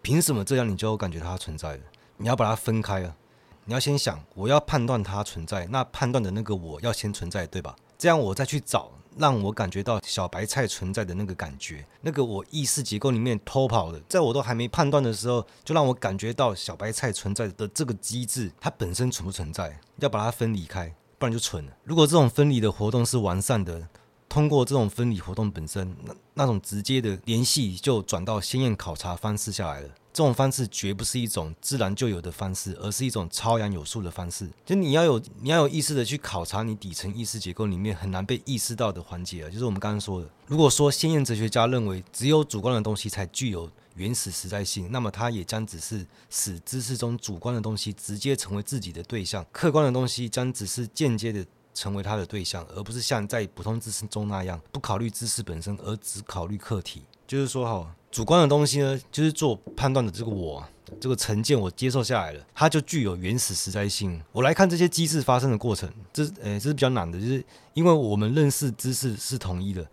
[0.02, 1.82] 凭什么这样你就感觉它存在了？
[2.18, 3.16] 你要把它分开啊！
[3.64, 7.74] 你要先想，我要判断它存在，那判断的那个我要先存在，对吧？
[7.96, 8.90] 这样我再去找。
[9.16, 19.78] 让我感觉到小白菜存在的那个感觉，那个我意识结构里面偷跑的，在我都还没判断的时候，就让我感觉到小白菜存在的这个机制，它本身存不存在？
[20.00, 21.72] 要把它分离开，不然就蠢了。
[21.84, 23.88] 如果这种分离的活动是完善的，
[24.34, 29.88] 通过这种分离活动本身，那那种直接的联系就转到先验考察方式下来了。
[30.12, 34.50] 这种方式绝不是一种自然就有的方式，而是一种超然有数的方式。
[34.66, 40.28] 就你要有，你要有意识的去考察你底层意识结构里面很难被意识到的环节啊，就是我们刚刚说的。
[40.48, 51.44] 如果说先验哲学家认为只有主观的东西才具有原始实在性，那么它也将只是使知识中主观的东西直接成为自己的对象，客观的东西将只是间接的
[51.74, 57.02] 成为他的对象，而不是像在普通知识中那样不考虑知识本身，而只考虑客体。
[57.26, 57.94] 就是说哈。
[58.14, 60.64] 主观的东西呢，就是做判断的这个我，
[61.00, 64.22] 这个成见我接受下来了，它就具有原始实在性。
[64.30, 69.84] 我来看这些机制发生的过程，这呃这是比较难的，就是因为我们认识知识是统一的，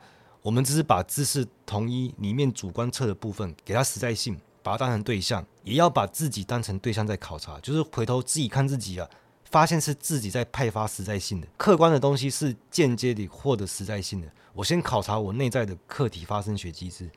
[0.43, 9.09] 我们只是把知识统一里面主观测的部分给它实在性，把它当成对象，也要把自己当成对象在考察，就是回头自己看自己啊。
[9.51, 14.27] 发现是自己在派发实在性的，客观的东西是间接地获得实在性的。
[14.53, 17.09] 我先考察我内在的客体发生学机制，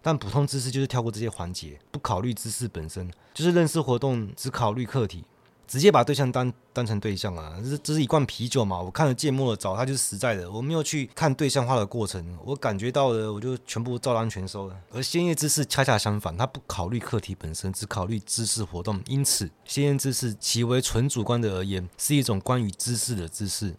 [0.00, 5.24] 但普通知识就是跳过这些环节，不考虑知识本身，就是认识活动只考虑客体。
[5.66, 8.80] 直接把对象当当成对象啊，这这是一罐啤酒嘛？
[8.80, 10.50] 我看了芥末的早，它就是实在的。
[10.50, 14.76] 我没有去看对象化的过程，我感觉到的，我就全部照单全收了。
[14.92, 19.00] 而先验知识恰恰相反，它不考虑课题本身，只考虑知识活动。
[19.06, 23.74] 因此，先验知识其为纯主观的而言，是一种关于知识的知识。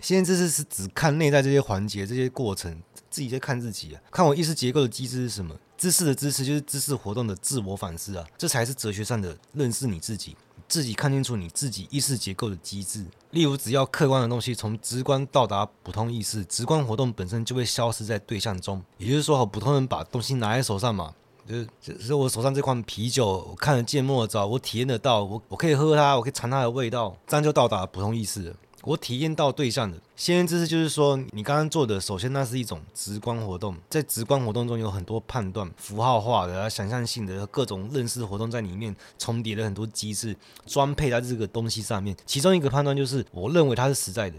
[0.00, 5.56] 先验知识是只看内在这些环节、这些过程，自己在看自己啊，看我意识结构的机制是什么？
[5.78, 10.36] 知识的知识就是知识活动的自我反思啊，这才是哲学上的认识你自己。
[10.68, 18.82] 自己看清楚你自己意识结构的机制，例如，只要客观的东西从直观到达普通意识，直观活动本身就会消失在对象中。
[18.98, 21.14] 也就是说，普通人把东西拿在手上嘛，
[21.46, 28.56] 就是就是我手上这款啤酒，我看得见摸得着，我体验得到，我我可以喝它，我可以尝它的味道，这样就到达普通意识了。
[28.86, 42.16] 我体验到对象的先知识，就是说你刚刚做的，首先那是一种直观活动，在直观活动中有很多判断、符号化的、想象性的各种认识活动在里面重叠了很多机制，装配在这个东西上面。
[42.24, 44.38] 其中一个判断就是，我认为它是实在的，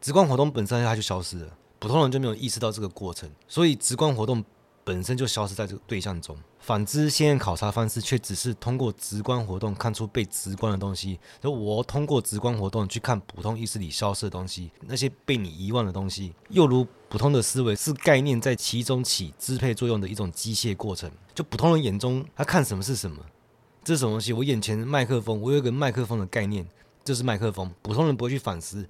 [0.00, 4.42] 直观活动本身它就消失了，普通人就没有意识到这个过程，所以直观活动
[4.84, 6.36] 本身就消失在这个对象中。
[6.60, 11.18] 反之，先验考察方式却只是通过直观活动看出被直观的东西。
[11.42, 16.34] 就我通过直观活动去看普通意识里消失的东西，那些被你遗忘的东西。
[16.50, 21.10] 又如普通的思维是概念在其中起支配作用的一种机械过程。
[21.34, 23.18] 就普通人眼中，他看什么是什么，
[23.82, 24.32] 这是什么东西？
[24.32, 26.66] 我眼前的麦克风，我有一个麦克风的概念，
[27.04, 27.70] 这是麦克风。
[27.82, 28.86] 普通人不会去反思。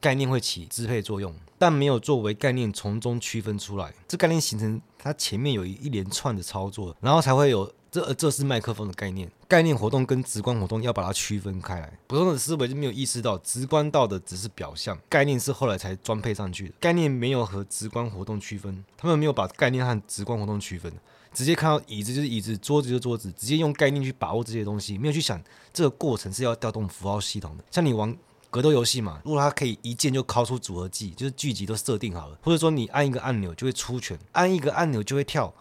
[0.00, 3.92] 概念会起支配作用，但没有作为概念从中区分出来。
[4.08, 8.14] 这概念形成，它前面有一连串的操作，然后才会有这。
[8.14, 9.30] 这是麦克风的概念。
[9.46, 11.92] 概念活动跟直观活动要把它区分开来。
[12.06, 16.74] 普通的思维就没有意识到，直观到的只是表象，概念是后来才装配上去的。
[16.80, 20.92] 概念没有和直观活动区分，他们没有把概念和直观活动区分，
[21.34, 25.42] 直接看到椅子就是椅子，桌子就是桌子，直接用概念去把握这些东西，没有去想
[25.72, 27.64] 这个过程是要调动符号系统的。
[27.70, 28.16] 像你玩。
[28.50, 35.54] 格斗游戏嘛，如果它可以一键就敲出组合技，就是剧集都设定好了，或者说你按一个按钮就会出拳，按一个按钮就会跳，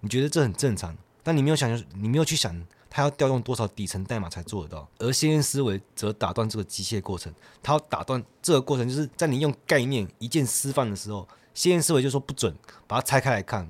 [0.00, 2.54] 你觉得这很正常，但你没有想，你没有去想
[2.90, 4.86] 它要调用多少底层代码才做得到。
[4.98, 7.32] 而先验思维则打断这个机械过程，
[7.62, 12.54] 它要打断这个过程，就是在你用概念一键释放的时候，先验思维就说不准，
[12.86, 13.66] 把它拆开来看，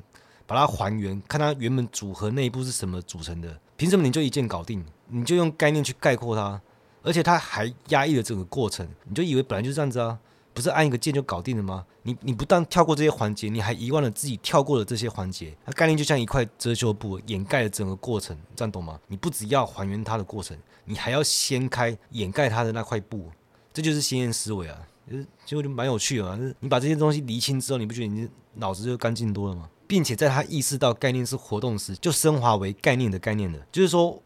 [0.46, 4.84] 把它还原，看它原本组合内部是什么组成的，凭什么你就一键搞定？
[5.06, 6.60] 你就用概念去概括它。
[7.04, 10.18] 而且他还压抑了整个过程，你就以为本来就是这样子啊？
[10.54, 11.84] 不是按一个键就搞定了吗？
[12.02, 15.52] 你你不但跳过这些环节，你还遗忘了自己跳过了这些环节。
[15.66, 18.98] 它概念就像一块遮羞布，掩盖了整个过程，这样懂吗？
[19.08, 23.28] 你不只要还原它的过程，你还要掀开掩盖它的那块布，
[23.72, 24.78] 这就是先验思维啊！
[25.10, 26.36] 就是结果就蛮有趣的嘛。
[26.36, 29.68] 就是你把这些东西厘清之后，你不觉得你脑子就干净多了吗？
[29.88, 34.22] 并且在他意识到概念是活动时，就升华为概念的概念了，就是说。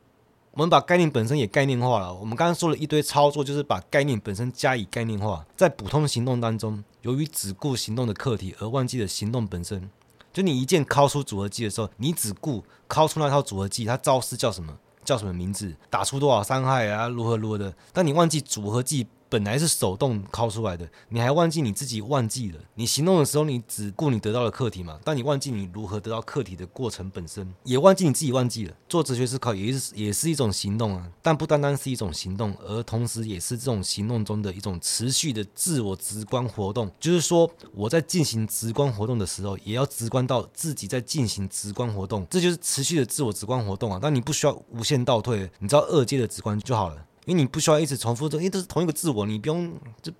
[0.58, 2.12] 我们把概念本身也概念化了。
[2.12, 5.46] 我们刚刚说了一堆操作，就是把概念本身加以概念化。
[5.56, 9.88] 在普通行动当中，由于只顾行动的客体而忘记了行动本身。
[10.32, 14.76] 就你一键敲出组合技的时候，你只顾敲出那套组合技，它招式叫什么？
[15.04, 15.72] 叫什么名字？
[15.88, 17.06] 打出多少伤害啊？
[17.06, 17.72] 如何如何的？
[17.92, 19.06] 但你忘记组合技。
[19.28, 22.58] 本来是手动拷出来的，你还忘记你自己忘记了。
[22.74, 28.74] 你行动的时候，你只顾你得到的客体嘛，但你忘记你如何得到客体的过程本身，也忘记你自己忘记了。
[28.88, 36.90] 做哲学思考也是也是一种行动啊，但不单单是一种行动，而同时也是这种行动中的一种持续的自我直观活动。
[36.98, 43.98] 就是说，我在进行直观活动的时候，也要直观到自己在进行直观活动，这就是持续的自我直观活动啊。
[44.00, 47.04] 但你不需要无限倒退，你知道二阶的直观就好了。
[47.28, 49.70] 因为你不需要一直重复这，因为都是同一个自我，你不用，
[50.00, 50.10] 这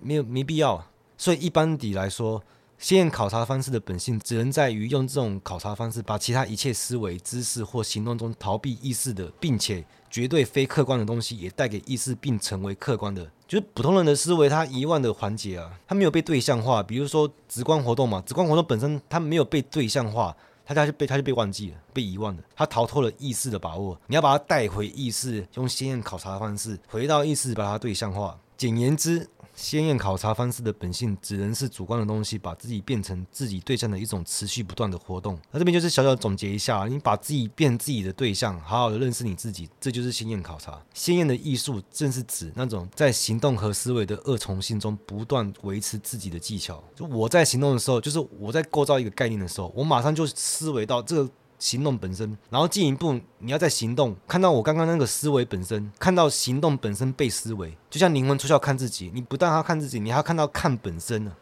[0.00, 0.86] 没有没必要。
[1.18, 2.40] 所以一般底来说，
[2.78, 13.28] 先验考察方式的本性，只能在于用这种考察方式，把其他一切思维、知识或行动中逃避意识的，并且绝对非客观的东西，也带给意识，并成为客观的。
[13.48, 16.80] 就是普通人的思维，他遗忘的环节啊，他没有被对象化。
[16.80, 20.36] 比如说直观活动嘛，直观活动本身它没有被对象化。
[20.64, 22.42] 他他就被他就被忘记了，被遗忘了。
[22.56, 23.98] 他逃脱了意识的把握。
[24.06, 28.38] 你要把他带回意识，用先验考察的方式回到意识，把它对象化。
[28.56, 35.38] 简言之，鲜艳考察方式的本性，只能是主观的东西，把自己变成自己对象的一种持续不断的活动。
[35.50, 40.80] 那这边就是小小总结一下，你把自己变自己的对象，好好的认识你自己，这就是鲜艳考察。
[40.92, 46.82] 鲜艳的艺术，正是指那种在行动和思维的二重性中不断维持自己的技巧。
[46.94, 51.30] 就我在行动的时候，就是我在构造一个概念的时候，我马上就思维到这个。
[51.64, 61.34] 行动本身，然后进一步，你要在行动看到我刚刚那个思维本身，看到行动本身被思维，就像灵魂出窍看自己，你不但要看自己，你还要看到看本身呢、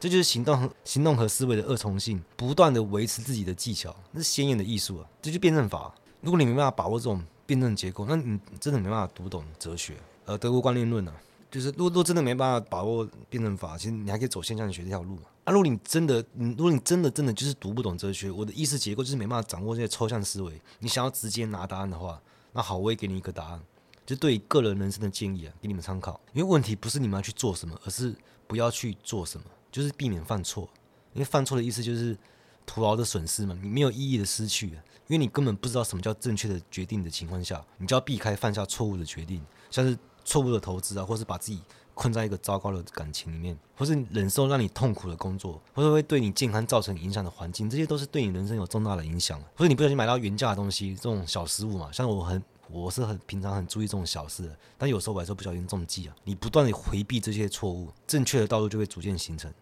[0.00, 5.94] 这就是行动和行动和思维的二重性，不断的维持自己的技巧，那是显眼的艺术啊，这就辩证法。
[6.20, 9.94] 如果你没办法把握这种辩证结构，那你真的没办法读懂哲学。
[10.24, 11.12] 呃，德国观念论呢、
[11.52, 15.24] 就是如果如果真的没办法把握辩证法，其实你还可以走现象学这条路嘛。
[15.44, 22.18] 啊，如果你真的，你如果你真的真的就是读不懂哲学，我的意识结构就是没办法掌握这些抽象思维，你想要直接拿答案的话，
[22.54, 23.60] 那好，我也给你一个答案，
[24.06, 26.18] 就对个人人生的建议啊，给你们参考。
[26.32, 30.66] 因为问题不是你们要去做什么，而是不要去做什么，就是避免犯错。
[31.12, 32.16] 因为犯错的意思就是
[32.64, 34.78] 徒劳的损失嘛，你没有意义的失去，因
[35.08, 41.60] 为你根本不知道什么叫正确的决定的情况下，你就要避开犯下错误的决定，像是错误的投资啊，或是把自己。
[41.94, 49.38] 困在一个糟糕的感情里面，或是忍受让你痛苦的工作，或者会对你健康造成影响的环境，这些都是对你人生有重大的影响。
[49.54, 56.16] 或者你不小心买到原价的东西，这种小失误嘛，像我很，我是很平常很注意这种小事的，但有时候我还是不小心中计啊。
[56.24, 59.52] 你不断的回避这些错误，正确的道路就会逐渐形成。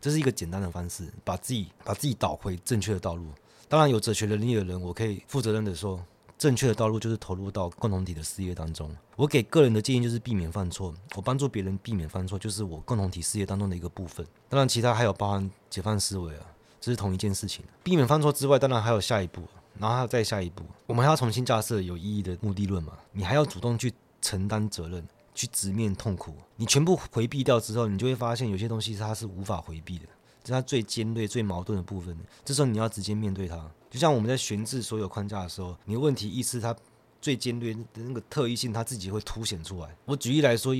[0.00, 3.26] 这是一个简单的方式，把自己把自己导回正确的道路。
[3.68, 6.04] 当然，有哲学能力的人，我可以负责任的说。
[6.38, 8.94] 正确的道路就是投入到共同体的事业当中。
[9.16, 14.26] 我给个人的建议就是避免犯错，我帮助别人避免犯错，就是我共同体事业当中的一个部分。
[14.48, 16.46] 当然，其他还有包含解放思维啊，
[16.80, 17.64] 这是同一件事情。
[17.82, 19.42] 避免犯错之外，当然还有下一步，
[19.78, 22.92] 然后还有再下一步，我们还要重新架设有意义的目的论嘛。
[23.12, 25.02] 你还要主动去承担责任，
[25.34, 26.34] 去直面痛苦。
[26.56, 30.04] 你全部回避掉之后，你就会发现有些东西它是无法回避的，
[30.44, 32.14] 这是它最尖锐、最矛盾的部分。
[32.44, 33.70] 这时候你要直接面对它。
[33.90, 36.74] 就像我们在悬置所有框架的时候，你的问题意识它
[37.20, 39.88] 最尖锐的那个特异性，它自己会凸显出来。
[40.04, 40.74] 我举例来说，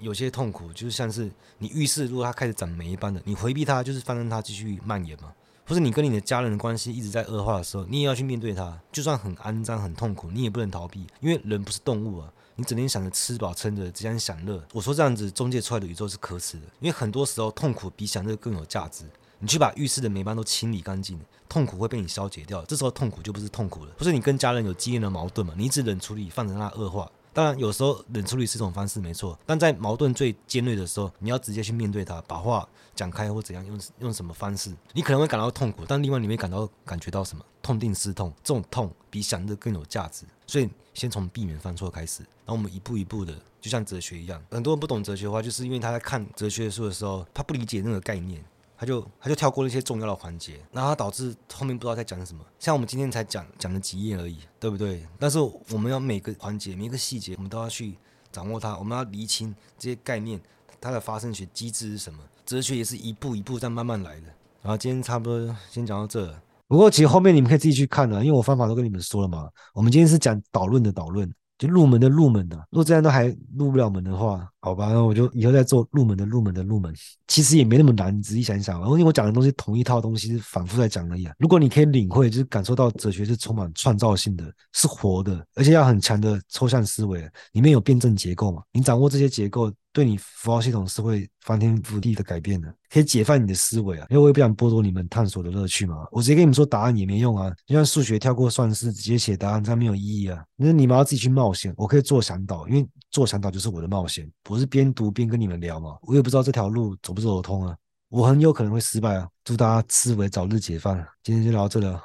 [0.00, 5.32] 有些痛苦就是像是你浴室如果它开始长霉斑的，你回避它就是放任它继续蔓延嘛。
[5.68, 8.80] 或是你跟你的家人的关系一直在恶化的时候，你也要去面对它。
[8.92, 12.32] 就算很肮脏、很痛苦，你也不能逃避，因为人不是动物啊。
[12.54, 14.62] 你整天想着吃饱撑着，只想享乐。
[14.72, 19.04] 我说这样子中介出来的宇宙是可耻的，因为很多时候痛苦比享乐更有价值。
[19.40, 22.64] 你去把浴室的霉斑都清理干净，痛苦会被你消解掉。
[22.64, 23.92] 这时候痛苦就不是痛苦了。
[23.96, 25.54] 不是你跟家人有激烈的矛盾嘛？
[25.56, 27.10] 你一直冷处理，放着它恶化。
[27.32, 29.38] 当然，有时候冷处理是一种方式，没错。
[29.44, 34.74] 但在矛盾最尖锐的时候，你要直接去面对它，把话讲开或怎样，用用什么方式？
[34.94, 37.44] 你可能会感到痛苦，但另外你会感到感觉到什么？
[37.62, 40.24] 痛定思痛，这种痛比想的更有价值。
[40.46, 44.42] 所以，先从避免犯错开始，然后我们一步一步的，就像哲学一样。
[44.50, 48.42] 很多人不懂哲学的话，就是因为他在看哲学书的时候，他不理解那个概念。
[48.76, 52.44] 他就他就跳过了一些重要的环节，然后他导致后面不知道在讲什么。
[52.58, 55.06] 像我们今天才讲讲了几页而已，对不对？
[55.18, 57.96] 但是我们要每个环节、每个细节，我们都要去
[58.30, 58.76] 掌握它。
[58.76, 60.40] 我们要厘清这些概念，
[60.80, 62.20] 它的发生学机制是什么？
[62.44, 64.26] 哲学也是一步一步在慢慢来的。
[64.62, 66.32] 然后今天差不多先讲到这。
[66.68, 69.48] 不过其实后面你们可以自己去看的，因为我方法都跟你们说了嘛。
[69.72, 71.32] 我们今天是讲导论的导论。
[71.58, 73.26] 就入门的入门的，如果这样都还
[73.56, 76.94] 入不了门的话，好吧，那我就以后再做入门的入门的入门。
[77.26, 81.28] 其实也没那么难，你仔细想一想，因为我讲的东西同一套东西是反复在讲而已。
[81.38, 87.20] 如果你可以领会，就是感受到哲学是充满创造性的，是活的，而且要很强的抽象思维，
[87.52, 89.72] 里面有辩证结构嘛，你掌握这些结构。
[89.96, 94.06] 对你符号系统是会翻天覆地的改变的，可以解放你的思维啊！
[94.10, 96.06] 因为我也不想剥夺你们探索的乐趣嘛。
[96.12, 100.44] 我直接跟你们说答案也没用啊，就像数学跳过算式直接写答案，这样没有意义啊。
[100.54, 104.30] 那你们要自己去冒险，我可以做向导，因为做向导就是我的冒险。
[104.50, 107.74] 我是边读边跟你们聊嘛，我也不知道这条路走不走得通啊，
[108.10, 109.26] 我很有可能会失败啊。
[109.44, 111.98] 祝大家思维早日解放，今天就聊到这了，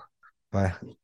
[0.49, 1.00] 拜。